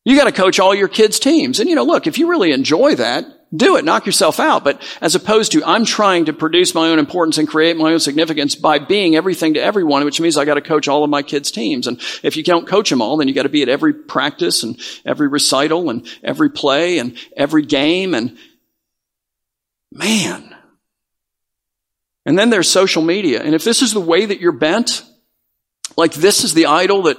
[0.03, 1.60] You got to coach all your kids' teams.
[1.60, 4.63] And you know, look, if you really enjoy that, do it, knock yourself out.
[4.63, 7.99] But as opposed to, I'm trying to produce my own importance and create my own
[7.99, 11.23] significance by being everything to everyone, which means I got to coach all of my
[11.23, 11.88] kids' teams.
[11.88, 14.63] And if you don't coach them all, then you got to be at every practice
[14.63, 18.13] and every recital and every play and every game.
[18.13, 18.38] And
[19.91, 20.55] man.
[22.25, 23.41] And then there's social media.
[23.41, 25.03] And if this is the way that you're bent,
[25.97, 27.17] like this is the idol that,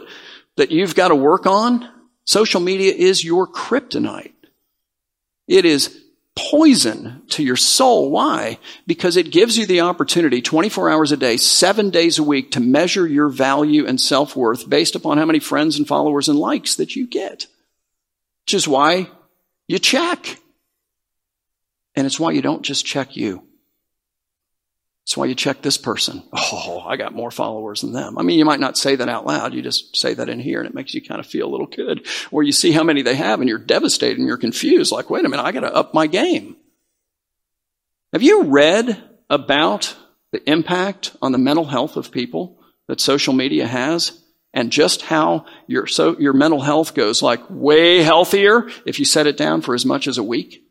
[0.56, 1.88] that you've got to work on.
[2.24, 4.32] Social media is your kryptonite.
[5.46, 6.02] It is
[6.34, 8.10] poison to your soul.
[8.10, 8.58] Why?
[8.86, 12.60] Because it gives you the opportunity 24 hours a day, seven days a week to
[12.60, 16.94] measure your value and self-worth based upon how many friends and followers and likes that
[16.94, 17.46] you get.
[18.44, 19.10] Which is why
[19.66, 20.38] you check.
[21.94, 23.42] And it's why you don't just check you.
[25.06, 26.22] That's why you check this person.
[26.58, 28.18] Oh, I got more followers than them.
[28.18, 29.54] I mean, you might not say that out loud.
[29.54, 31.66] You just say that in here and it makes you kind of feel a little
[31.66, 32.06] good.
[32.30, 34.92] Or you see how many they have and you're devastated and you're confused.
[34.92, 36.56] Like, wait a minute, I got to up my game.
[38.12, 39.96] Have you read about
[40.32, 44.20] the impact on the mental health of people that social media has?
[44.52, 49.26] And just how your, so your mental health goes like way healthier if you set
[49.26, 50.65] it down for as much as a week?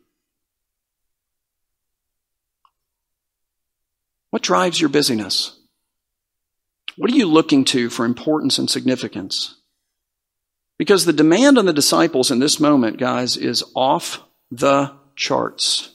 [4.36, 5.58] What drives your busyness?
[6.98, 9.62] What are you looking to for importance and significance?
[10.76, 15.94] Because the demand on the disciples in this moment, guys, is off the charts.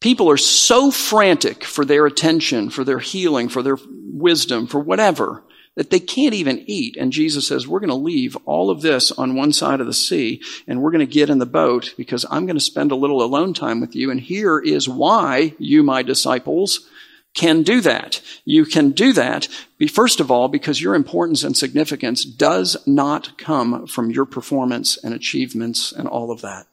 [0.00, 5.42] People are so frantic for their attention, for their healing, for their wisdom, for whatever,
[5.76, 6.96] that they can't even eat.
[6.96, 9.94] And Jesus says, we're going to leave all of this on one side of the
[9.94, 12.96] sea and we're going to get in the boat because I'm going to spend a
[12.96, 14.10] little alone time with you.
[14.10, 16.88] And here is why you, my disciples,
[17.34, 18.20] can do that.
[18.44, 19.46] You can do that,
[19.92, 25.14] first of all, because your importance and significance does not come from your performance and
[25.14, 26.66] achievements and all of that.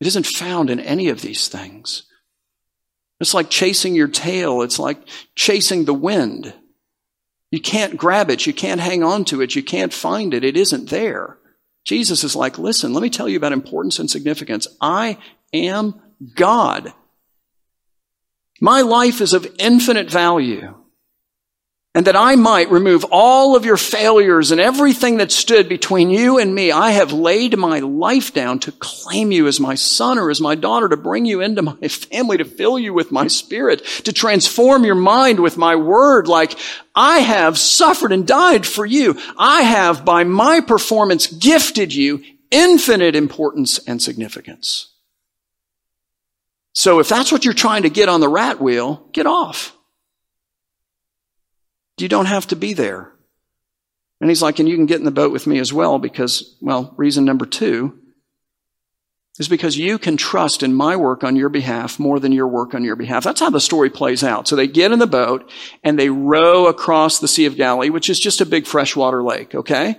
[0.00, 2.04] It isn't found in any of these things.
[3.20, 4.62] It's like chasing your tail.
[4.62, 4.98] It's like
[5.34, 6.54] chasing the wind.
[7.54, 8.46] You can't grab it.
[8.46, 9.54] You can't hang on to it.
[9.54, 10.42] You can't find it.
[10.42, 11.38] It isn't there.
[11.84, 14.66] Jesus is like, listen, let me tell you about importance and significance.
[14.80, 15.18] I
[15.52, 16.02] am
[16.34, 16.92] God.
[18.60, 20.74] My life is of infinite value
[21.96, 26.38] and that I might remove all of your failures and everything that stood between you
[26.38, 26.72] and me.
[26.72, 30.56] I have laid my life down to claim you as my son or as my
[30.56, 34.84] daughter, to bring you into my family, to fill you with my spirit, to transform
[34.84, 36.26] your mind with my word.
[36.26, 36.58] Like
[36.96, 39.16] I have suffered and died for you.
[39.38, 44.90] I have by my performance gifted you infinite importance and significance.
[46.72, 49.76] So if that's what you're trying to get on the rat wheel, get off.
[51.98, 53.12] You don't have to be there.
[54.20, 56.56] And he's like, and you can get in the boat with me as well because,
[56.60, 57.98] well, reason number two
[59.38, 62.72] is because you can trust in my work on your behalf more than your work
[62.74, 63.24] on your behalf.
[63.24, 64.46] That's how the story plays out.
[64.46, 65.50] So they get in the boat
[65.82, 69.54] and they row across the Sea of Galilee, which is just a big freshwater lake,
[69.54, 69.96] okay?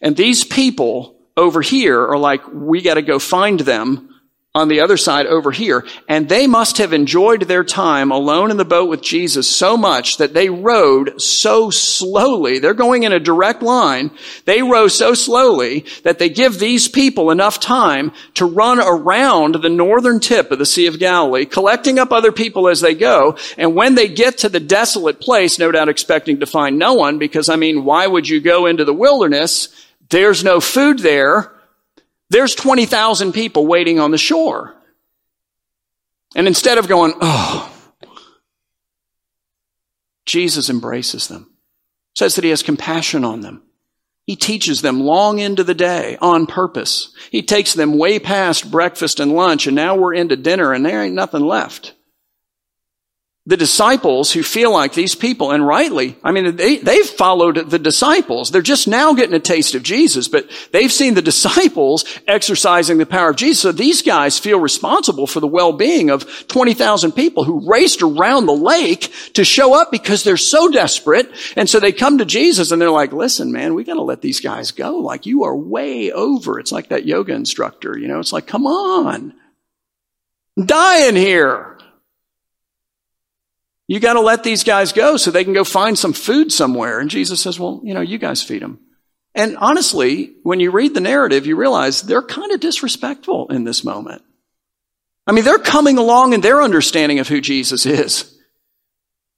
[0.00, 4.11] And these people over here are like, we gotta go find them
[4.54, 5.86] on the other side over here.
[6.08, 10.18] And they must have enjoyed their time alone in the boat with Jesus so much
[10.18, 12.58] that they rowed so slowly.
[12.58, 14.10] They're going in a direct line.
[14.44, 19.70] They row so slowly that they give these people enough time to run around the
[19.70, 23.38] northern tip of the Sea of Galilee, collecting up other people as they go.
[23.56, 27.18] And when they get to the desolate place, no doubt expecting to find no one,
[27.18, 29.68] because I mean, why would you go into the wilderness?
[30.10, 31.50] There's no food there.
[32.32, 34.74] There's 20,000 people waiting on the shore.
[36.34, 37.70] And instead of going, oh,
[40.24, 41.52] Jesus embraces them,
[42.14, 43.62] says that he has compassion on them.
[44.24, 47.14] He teaches them long into the day on purpose.
[47.30, 51.02] He takes them way past breakfast and lunch, and now we're into dinner, and there
[51.02, 51.92] ain't nothing left.
[53.44, 57.78] The disciples who feel like these people, and rightly, I mean, they, they've followed the
[57.78, 58.52] disciples.
[58.52, 63.06] They're just now getting a taste of Jesus, but they've seen the disciples exercising the
[63.06, 63.60] power of Jesus.
[63.60, 68.52] So these guys feel responsible for the well-being of 20,000 people who raced around the
[68.52, 71.28] lake to show up because they're so desperate.
[71.56, 74.20] And so they come to Jesus and they're like, listen, man, we got to let
[74.20, 74.98] these guys go.
[74.98, 76.60] Like you are way over.
[76.60, 79.34] It's like that yoga instructor, you know, it's like, come on,
[80.64, 81.72] die in here.
[83.92, 86.98] You got to let these guys go so they can go find some food somewhere.
[86.98, 88.80] And Jesus says, well, you know, you guys feed them.
[89.34, 93.84] And honestly, when you read the narrative, you realize they're kind of disrespectful in this
[93.84, 94.22] moment.
[95.26, 98.34] I mean, they're coming along in their understanding of who Jesus is.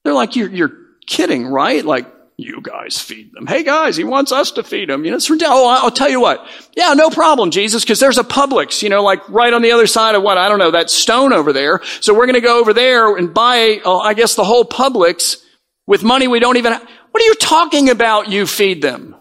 [0.05, 1.85] They're like, you're, you're kidding, right?
[1.85, 3.47] Like, you guys feed them.
[3.47, 5.05] Hey guys, he wants us to feed him.
[5.05, 6.47] You know, it's Oh, I'll tell you what.
[6.77, 9.87] Yeah, no problem, Jesus, because there's a Publix, you know, like right on the other
[9.87, 10.37] side of what?
[10.37, 11.81] I don't know, that stone over there.
[12.01, 15.43] So we're going to go over there and buy, oh, I guess the whole Publix
[15.87, 16.89] with money we don't even have.
[17.13, 18.29] What are you talking about?
[18.29, 19.15] You feed them.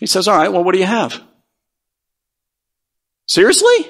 [0.00, 1.22] He says, all right, well, what do you have?
[3.26, 3.88] Seriously?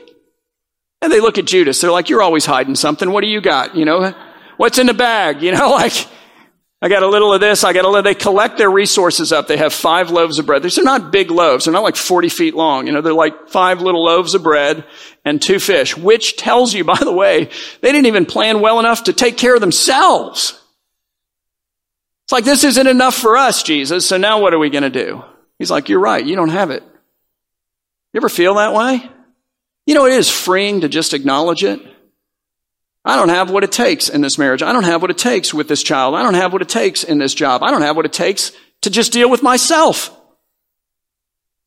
[1.03, 1.81] And they look at Judas.
[1.81, 3.11] They're like, you're always hiding something.
[3.11, 3.75] What do you got?
[3.75, 4.15] You know,
[4.59, 5.43] what's in the bag?
[5.43, 6.07] You know, like,
[6.83, 7.65] I got a little of this.
[7.65, 8.03] I got a little.
[8.03, 9.49] They collect their resources up.
[9.49, 10.63] They have five loaves of bread.
[10.63, 11.65] These are not big loaves.
[11.65, 12.87] They're not like 40 feet long.
[12.87, 14.85] You know, they're like five little loaves of bread
[15.25, 17.49] and two fish, which tells you, by the way,
[17.81, 20.61] they didn't even plan well enough to take care of themselves.
[22.25, 24.07] It's like, this isn't enough for us, Jesus.
[24.07, 25.23] So now what are we going to do?
[25.59, 26.25] He's like, you're right.
[26.25, 26.83] You don't have it.
[28.13, 29.11] You ever feel that way?
[29.87, 31.81] You know, it is freeing to just acknowledge it.
[33.05, 34.63] I don't have what it takes in this marriage.
[34.63, 36.15] I don't have what it takes with this child.
[36.15, 37.63] I don't have what it takes in this job.
[37.63, 40.11] I don't have what it takes to just deal with myself.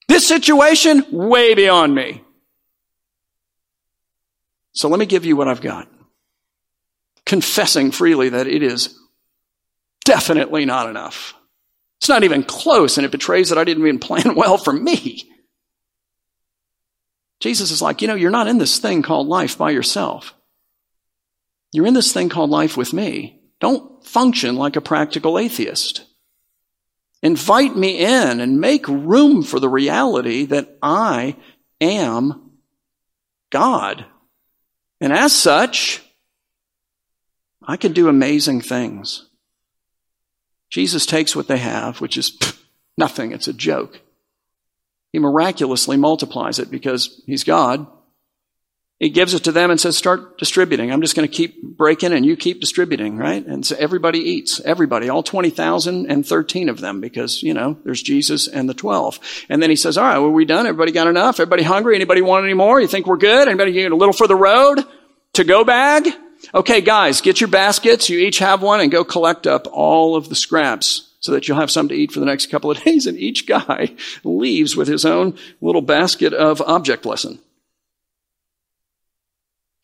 [0.08, 2.24] This situation, way beyond me.
[4.72, 5.88] So let me give you what I've got.
[7.26, 8.98] Confessing freely that it is
[10.06, 11.36] definitely not enough.
[12.00, 15.30] It's not even close, and it betrays that I didn't even plan well for me.
[17.40, 20.34] Jesus is like, you know, you're not in this thing called life by yourself.
[21.78, 23.40] You're in this thing called life with me.
[23.60, 26.06] Don't function like a practical atheist.
[27.22, 31.36] Invite me in and make room for the reality that I
[31.80, 32.54] am
[33.52, 34.08] God.
[35.00, 36.02] And as such,
[37.62, 39.30] I can do amazing things.
[40.72, 42.40] Jesus takes what they have, which is
[42.98, 44.02] nothing, it's a joke.
[45.14, 47.86] He miraculously multiplies it because he's God
[49.00, 50.92] he gives it to them and says, start distributing.
[50.92, 53.46] I'm just going to keep breaking and you keep distributing, right?
[53.46, 54.60] And so everybody eats.
[54.62, 59.20] Everybody, all 20,013 of them because, you know, there's Jesus and the 12.
[59.50, 60.66] And then he says, all right, well, we done?
[60.66, 61.40] Everybody got enough?
[61.40, 61.96] Everybody hungry?
[61.96, 62.82] Anybody want any more?
[62.82, 63.48] You think we're good?
[63.48, 64.84] Anybody get a little for the road?
[65.34, 66.08] To go bag?
[66.56, 68.10] Okay, guys, get your baskets.
[68.10, 71.60] You each have one and go collect up all of the scraps so that you'll
[71.60, 73.06] have something to eat for the next couple of days.
[73.06, 77.38] And each guy leaves with his own little basket of object lesson.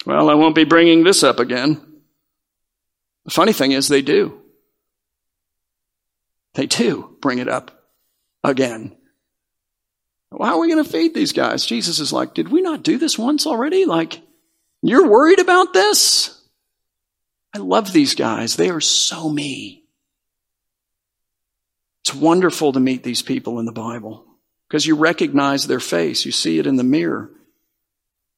[0.06, 1.82] Well, I won't be bringing this up again.
[3.26, 4.42] The funny thing is, they do.
[6.56, 7.72] They do bring it up
[8.44, 8.96] again.
[10.32, 11.66] How are we going to feed these guys?
[11.66, 13.86] Jesus is like, Did we not do this once already?
[13.86, 14.22] Like,
[14.82, 16.40] you're worried about this?
[17.56, 18.56] I love these guys.
[18.56, 19.86] They are so me.
[22.04, 24.26] It's wonderful to meet these people in the Bible
[24.68, 26.26] because you recognize their face.
[26.26, 27.32] You see it in the mirror.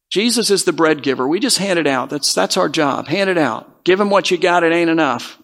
[0.09, 1.27] Jesus is the bread giver.
[1.27, 2.09] We just hand it out.
[2.09, 3.07] That's, that's our job.
[3.07, 3.83] Hand it out.
[3.83, 4.63] Give him what you got.
[4.63, 5.37] It ain't enough.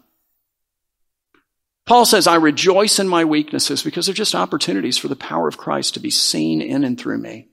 [1.85, 5.57] Paul says, I rejoice in my weaknesses because they're just opportunities for the power of
[5.57, 7.49] Christ to be seen in and through me.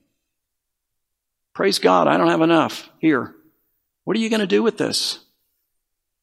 [1.53, 2.89] Praise God, I don't have enough.
[2.99, 3.35] Here.
[4.05, 5.19] What are you going to do with this?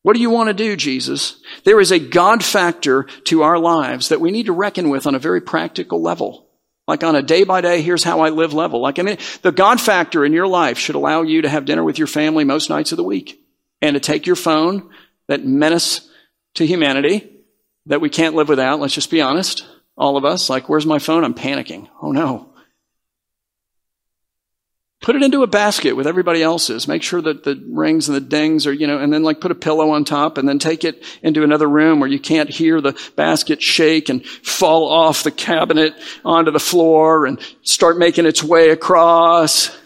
[0.03, 1.40] What do you want to do, Jesus?
[1.64, 5.14] There is a God factor to our lives that we need to reckon with on
[5.14, 6.46] a very practical level.
[6.87, 8.81] Like on a day by day, here's how I live level.
[8.81, 11.83] Like, I mean, the God factor in your life should allow you to have dinner
[11.83, 13.40] with your family most nights of the week
[13.83, 14.90] and to take your phone,
[15.27, 16.09] that menace
[16.55, 17.29] to humanity
[17.87, 18.81] that we can't live without.
[18.81, 19.66] Let's just be honest.
[19.99, 21.25] All of us, like, where's my phone?
[21.25, 21.88] I'm panicking.
[22.01, 22.53] Oh no.
[25.03, 26.89] Put it into a basket with everybody else's.
[26.89, 29.51] Make sure that the rings and the dings are, you know, and then like put
[29.51, 32.81] a pillow on top and then take it into another room where you can't hear
[32.81, 38.43] the basket shake and fall off the cabinet onto the floor and start making its
[38.43, 39.77] way across.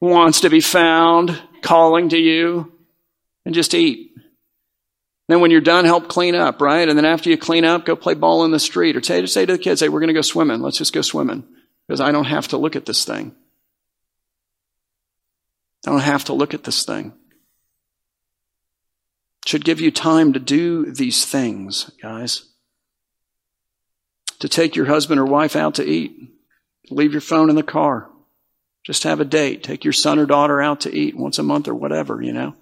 [0.00, 2.72] Wants to be found, calling to you,
[3.46, 4.10] and just eat.
[5.28, 6.88] Then when you're done, help clean up, right?
[6.88, 9.46] And then after you clean up, go play ball in the street or say, say
[9.46, 10.60] to the kids, hey, we're going to go swimming.
[10.60, 11.44] Let's just go swimming
[11.86, 13.36] because I don't have to look at this thing.
[15.82, 17.12] Don't have to look at this thing.
[19.44, 22.48] should give you time to do these things, guys.
[24.38, 26.16] To take your husband or wife out to eat.
[26.90, 28.08] Leave your phone in the car.
[28.84, 29.62] Just have a date.
[29.62, 32.54] Take your son or daughter out to eat once a month or whatever, you know.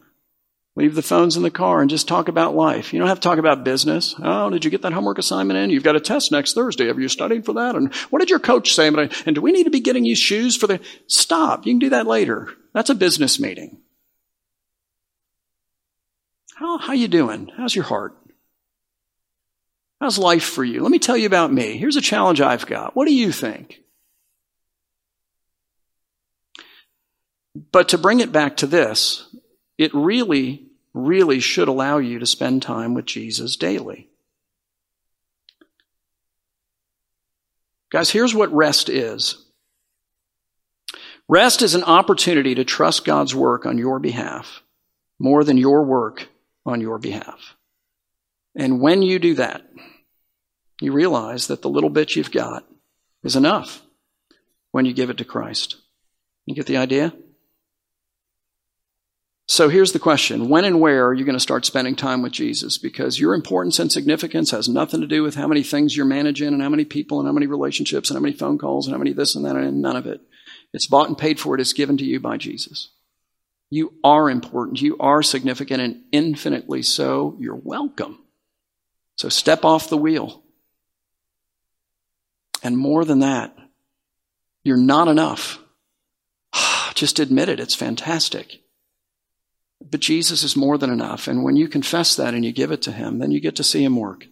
[0.80, 2.94] Leave the phones in the car and just talk about life.
[2.94, 4.14] You don't have to talk about business.
[4.18, 5.68] Oh, did you get that homework assignment in?
[5.68, 6.86] You've got a test next Thursday.
[6.86, 7.76] Have you studied for that?
[7.76, 8.88] And what did your coach say?
[8.88, 10.80] And do we need to be getting you shoes for the?
[11.06, 11.66] Stop.
[11.66, 12.48] You can do that later.
[12.72, 13.76] That's a business meeting.
[16.54, 17.50] How how you doing?
[17.58, 18.16] How's your heart?
[20.00, 20.80] How's life for you?
[20.82, 21.76] Let me tell you about me.
[21.76, 22.96] Here's a challenge I've got.
[22.96, 23.82] What do you think?
[27.70, 29.28] But to bring it back to this,
[29.76, 34.08] it really, really should allow you to spend time with Jesus daily.
[37.90, 39.44] Guys, here's what rest is
[41.28, 44.62] rest is an opportunity to trust God's work on your behalf
[45.18, 46.28] more than your work
[46.64, 47.56] on your behalf.
[48.56, 49.62] And when you do that,
[50.80, 52.64] you realize that the little bit you've got
[53.22, 53.82] is enough
[54.72, 55.76] when you give it to Christ.
[56.46, 57.12] You get the idea?
[59.50, 62.30] So here's the question When and where are you going to start spending time with
[62.30, 62.78] Jesus?
[62.78, 66.46] Because your importance and significance has nothing to do with how many things you're managing
[66.46, 68.98] and how many people and how many relationships and how many phone calls and how
[68.98, 70.20] many this and that and none of it.
[70.72, 71.56] It's bought and paid for.
[71.56, 72.90] It is given to you by Jesus.
[73.70, 74.80] You are important.
[74.80, 77.36] You are significant and infinitely so.
[77.40, 78.20] You're welcome.
[79.16, 80.44] So step off the wheel.
[82.62, 83.58] And more than that,
[84.62, 85.58] you're not enough.
[86.94, 87.58] Just admit it.
[87.58, 88.60] It's fantastic.
[89.82, 91.28] But Jesus is more than enough.
[91.28, 93.64] And when you confess that and you give it to Him, then you get to
[93.64, 94.26] see Him work.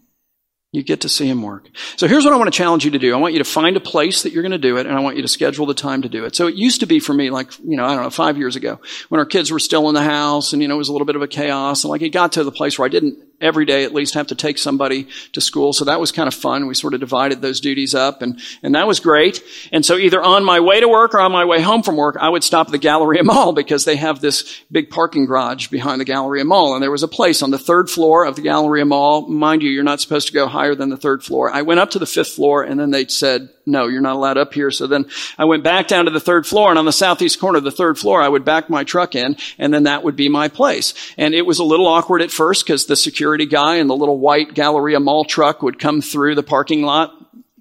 [0.70, 1.66] You get to see him work.
[1.96, 3.14] So here's what I want to challenge you to do.
[3.14, 5.00] I want you to find a place that you're going to do it, and I
[5.00, 6.36] want you to schedule the time to do it.
[6.36, 8.54] So it used to be for me, like, you know, I don't know, five years
[8.54, 8.78] ago,
[9.08, 11.06] when our kids were still in the house, and, you know, it was a little
[11.06, 13.64] bit of a chaos, and like it got to the place where I didn't every
[13.64, 15.72] day at least have to take somebody to school.
[15.72, 16.66] So that was kind of fun.
[16.66, 19.42] We sort of divided those duties up and, and that was great.
[19.72, 22.16] And so either on my way to work or on my way home from work,
[22.20, 26.00] I would stop at the Galleria Mall because they have this big parking garage behind
[26.00, 26.74] the Galleria Mall.
[26.74, 29.28] And there was a place on the third floor of the Galleria Mall.
[29.28, 31.50] Mind you, you're not supposed to go higher than the third floor.
[31.50, 34.38] I went up to the fifth floor and then they said, no, you're not allowed
[34.38, 34.70] up here.
[34.70, 37.58] So then I went back down to the third floor and on the southeast corner
[37.58, 40.28] of the third floor, I would back my truck in and then that would be
[40.28, 40.94] my place.
[41.18, 44.18] And it was a little awkward at first because the security guy in the little
[44.18, 47.12] white Galleria mall truck would come through the parking lot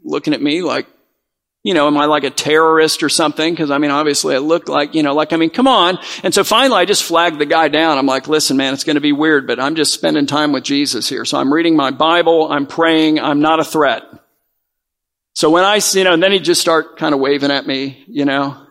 [0.04, 0.88] looking at me like,
[1.64, 3.54] you know, am I like a terrorist or something?
[3.54, 6.00] Because I mean, obviously I look like, you know, like, I mean, come on.
[6.24, 7.98] And so finally I just flagged the guy down.
[7.98, 10.64] I'm like, listen, man, it's going to be weird, but I'm just spending time with
[10.64, 11.26] Jesus here.
[11.26, 12.50] So I'm reading my Bible.
[12.50, 13.20] I'm praying.
[13.20, 14.04] I'm not a threat.
[15.34, 18.04] So when I, you know, and then he'd just start kind of waving at me,
[18.08, 18.66] you know.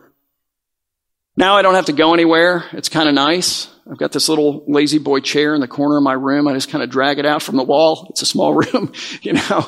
[1.36, 2.64] Now I don't have to go anywhere.
[2.72, 3.68] It's kind of nice.
[3.90, 6.48] I've got this little lazy boy chair in the corner of my room.
[6.48, 8.06] I just kind of drag it out from the wall.
[8.10, 9.66] It's a small room, you know.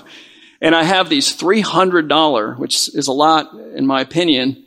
[0.61, 4.65] And I have these $300, which is a lot in my opinion,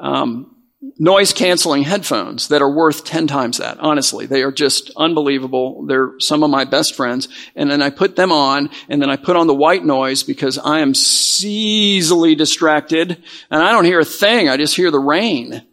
[0.00, 0.56] um,
[0.98, 3.78] noise canceling headphones that are worth 10 times that.
[3.78, 5.86] Honestly, they are just unbelievable.
[5.86, 7.28] They're some of my best friends.
[7.54, 10.58] And then I put them on and then I put on the white noise because
[10.58, 10.92] I am
[11.40, 14.48] easily distracted and I don't hear a thing.
[14.48, 15.64] I just hear the rain.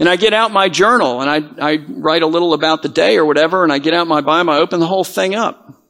[0.00, 3.16] And I get out my journal and I, I write a little about the day
[3.16, 5.82] or whatever and I get out my Bible, I open the whole thing up.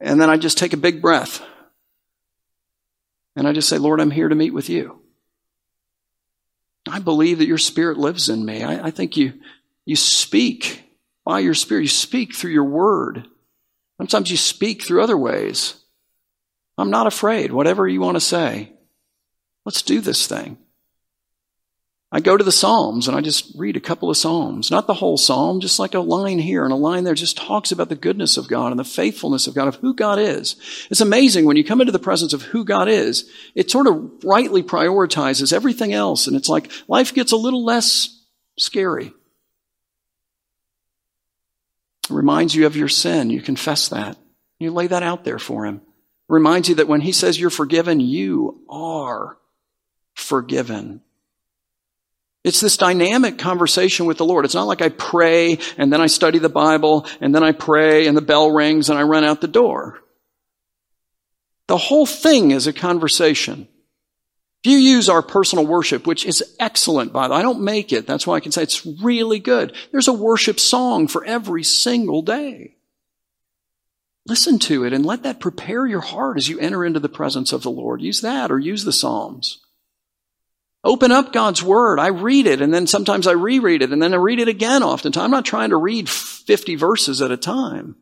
[0.00, 1.42] And then I just take a big breath.
[3.36, 5.00] And I just say, Lord, I'm here to meet with you.
[6.88, 8.62] I believe that your spirit lives in me.
[8.62, 9.34] I, I think you,
[9.84, 10.82] you speak
[11.24, 11.82] by your spirit.
[11.82, 13.26] You speak through your word.
[13.98, 15.74] Sometimes you speak through other ways.
[16.78, 17.52] I'm not afraid.
[17.52, 18.72] Whatever you want to say,
[19.66, 20.56] let's do this thing.
[22.12, 24.68] I go to the Psalms and I just read a couple of Psalms.
[24.68, 27.70] Not the whole Psalm, just like a line here and a line there just talks
[27.70, 30.56] about the goodness of God and the faithfulness of God, of who God is.
[30.90, 34.24] It's amazing when you come into the presence of who God is, it sort of
[34.24, 36.26] rightly prioritizes everything else.
[36.26, 38.20] And it's like life gets a little less
[38.58, 39.12] scary.
[42.08, 43.30] It reminds you of your sin.
[43.30, 44.16] You confess that.
[44.58, 45.76] You lay that out there for Him.
[45.76, 45.82] It
[46.32, 49.38] reminds you that when He says you're forgiven, you are
[50.14, 51.02] forgiven.
[52.42, 54.44] It's this dynamic conversation with the Lord.
[54.44, 58.06] It's not like I pray and then I study the Bible and then I pray
[58.06, 60.00] and the bell rings and I run out the door.
[61.66, 63.68] The whole thing is a conversation.
[64.64, 67.92] If you use our personal worship, which is excellent, by the way, I don't make
[67.92, 68.06] it.
[68.06, 69.74] That's why I can say it's really good.
[69.92, 72.76] There's a worship song for every single day.
[74.26, 77.52] Listen to it and let that prepare your heart as you enter into the presence
[77.52, 78.02] of the Lord.
[78.02, 79.60] Use that or use the Psalms.
[80.82, 81.98] Open up God's Word.
[81.98, 84.82] I read it and then sometimes I reread it and then I read it again
[84.82, 85.24] oftentimes.
[85.24, 87.96] I'm not trying to read 50 verses at a time.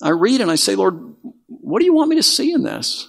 [0.00, 1.14] I read and I say, Lord,
[1.46, 3.08] what do you want me to see in this?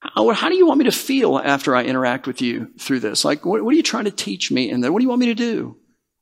[0.00, 3.24] How, how do you want me to feel after I interact with you through this?
[3.24, 4.92] Like, what, what are you trying to teach me in there?
[4.92, 5.76] What do you want me to do?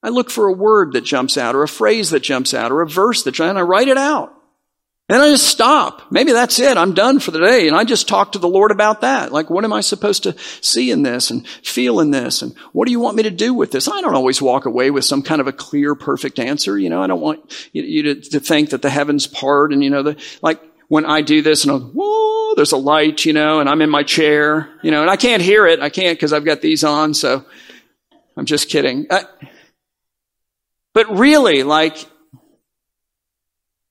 [0.05, 2.81] I look for a word that jumps out or a phrase that jumps out or
[2.81, 4.35] a verse that, and I write it out.
[5.09, 6.11] And I just stop.
[6.11, 6.77] Maybe that's it.
[6.77, 7.67] I'm done for the day.
[7.67, 9.33] And I just talk to the Lord about that.
[9.33, 12.41] Like, what am I supposed to see in this and feel in this?
[12.41, 13.89] And what do you want me to do with this?
[13.89, 16.79] I don't always walk away with some kind of a clear, perfect answer.
[16.79, 20.03] You know, I don't want you to, think that the heavens part and, you know,
[20.03, 23.69] the, like when I do this and I'm, whoa, there's a light, you know, and
[23.69, 25.81] I'm in my chair, you know, and I can't hear it.
[25.81, 27.13] I can't because I've got these on.
[27.13, 27.45] So
[28.37, 29.07] I'm just kidding.
[29.11, 29.25] I,
[30.95, 32.07] but really, like,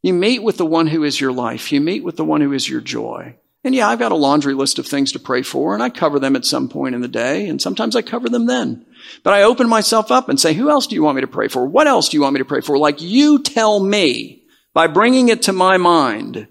[0.02, 1.72] you meet with the one who is your life.
[1.72, 3.36] You meet with the one who is your joy.
[3.64, 6.20] And yeah, I've got a laundry list of things to pray for, and I cover
[6.20, 8.88] them at some point in the day, and sometimes I cover them then.
[9.24, 11.48] But I open myself up and say, who else do you want me to pray
[11.48, 11.66] for?
[11.66, 12.78] What else do you want me to pray for?
[12.80, 14.44] Like you tell me
[14.74, 16.48] by bringing it to my mind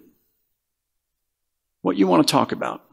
[1.82, 2.84] what you want to talk about.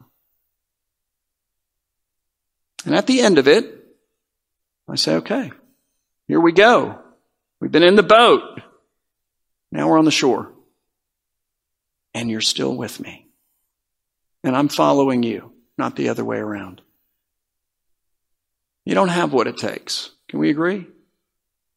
[2.84, 3.72] And at the end of it,
[4.88, 5.52] I say, okay,
[6.26, 6.98] here we go.
[7.60, 8.62] We've been in the boat.
[9.70, 10.52] Now we're on the shore.
[12.14, 13.28] And you're still with me.
[14.42, 16.80] And I'm following you, not the other way around.
[18.84, 20.10] You don't have what it takes.
[20.28, 20.86] Can we agree?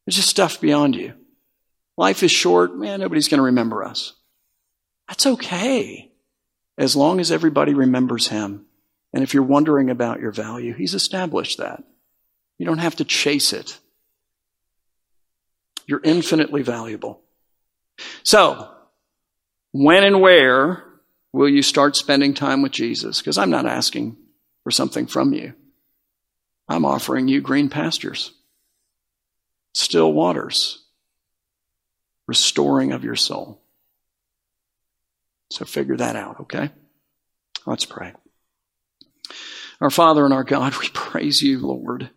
[0.06, 1.14] There's just stuff beyond you.
[1.96, 2.76] Life is short.
[2.76, 4.14] Man, nobody's going to remember us.
[5.08, 6.10] That's okay.
[6.78, 8.64] As long as everybody remembers him.
[9.12, 11.84] And if you're wondering about your value, he's established that.
[12.56, 13.78] You don't have to chase it.
[15.86, 17.21] You're infinitely valuable.
[18.22, 18.68] So,
[19.72, 20.84] when and where
[21.32, 23.18] will you start spending time with Jesus?
[23.18, 24.16] Because I'm not asking
[24.64, 25.54] for something from you.
[26.68, 28.32] I'm offering you green pastures,
[29.72, 30.84] still waters,
[32.26, 33.60] restoring of your soul.
[35.50, 36.70] So figure that out, okay?
[37.66, 38.14] Let's pray.
[39.80, 42.10] Our Father and our God, we praise you, Lord,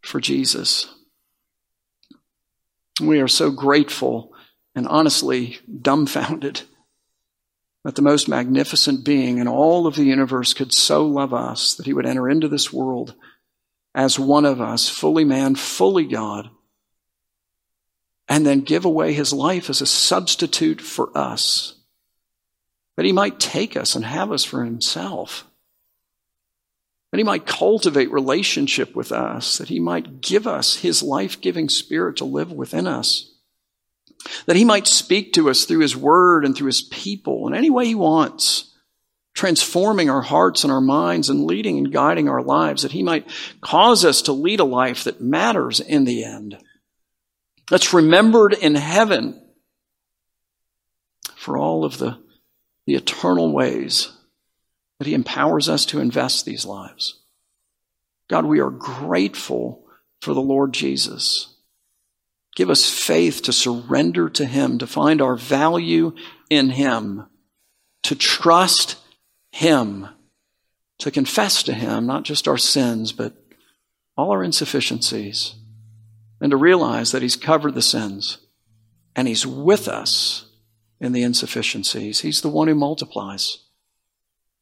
[0.00, 0.88] for Jesus.
[3.00, 4.32] We are so grateful
[4.76, 6.60] and honestly dumbfounded
[7.82, 11.86] that the most magnificent being in all of the universe could so love us that
[11.86, 13.14] he would enter into this world
[13.94, 16.50] as one of us, fully man, fully God,
[18.28, 21.76] and then give away his life as a substitute for us,
[22.96, 25.46] that he might take us and have us for himself,
[27.12, 31.70] that he might cultivate relationship with us, that he might give us his life giving
[31.70, 33.35] spirit to live within us
[34.46, 37.70] that he might speak to us through his word and through his people in any
[37.70, 38.74] way he wants,
[39.34, 43.28] transforming our hearts and our minds and leading and guiding our lives, that he might
[43.60, 46.58] cause us to lead a life that matters in the end,
[47.70, 49.40] that's remembered in heaven
[51.36, 52.18] for all of the,
[52.86, 54.12] the eternal ways
[54.98, 57.20] that he empowers us to invest these lives.
[58.28, 59.86] God, we are grateful
[60.20, 61.54] for the Lord Jesus.
[62.56, 66.14] Give us faith to surrender to Him, to find our value
[66.48, 67.26] in Him,
[68.02, 68.96] to trust
[69.52, 70.08] Him,
[70.98, 73.34] to confess to Him not just our sins, but
[74.16, 75.54] all our insufficiencies,
[76.40, 78.38] and to realize that He's covered the sins
[79.14, 80.46] and He's with us
[80.98, 82.20] in the insufficiencies.
[82.20, 83.64] He's the one who multiplies,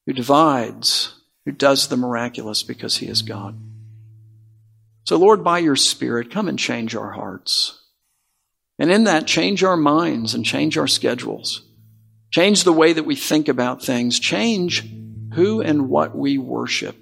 [0.04, 1.14] who divides,
[1.44, 3.56] who does the miraculous because He is God.
[5.04, 7.82] So, Lord, by your Spirit, come and change our hearts.
[8.84, 11.62] And in that, change our minds and change our schedules.
[12.30, 14.20] Change the way that we think about things.
[14.20, 14.86] Change
[15.32, 16.94] who and what we worship,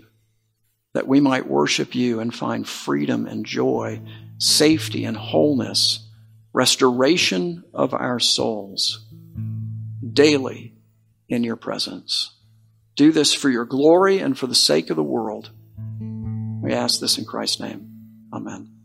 [0.95, 4.01] that we might worship you and find freedom and joy,
[4.39, 6.09] safety and wholeness,
[6.53, 9.05] restoration of our souls
[10.13, 10.77] daily
[11.29, 12.33] in your presence.
[12.95, 15.51] Do this for your glory and for the sake of the world.
[16.63, 17.89] We ask this in Christ's name.
[18.33, 18.82] Amen.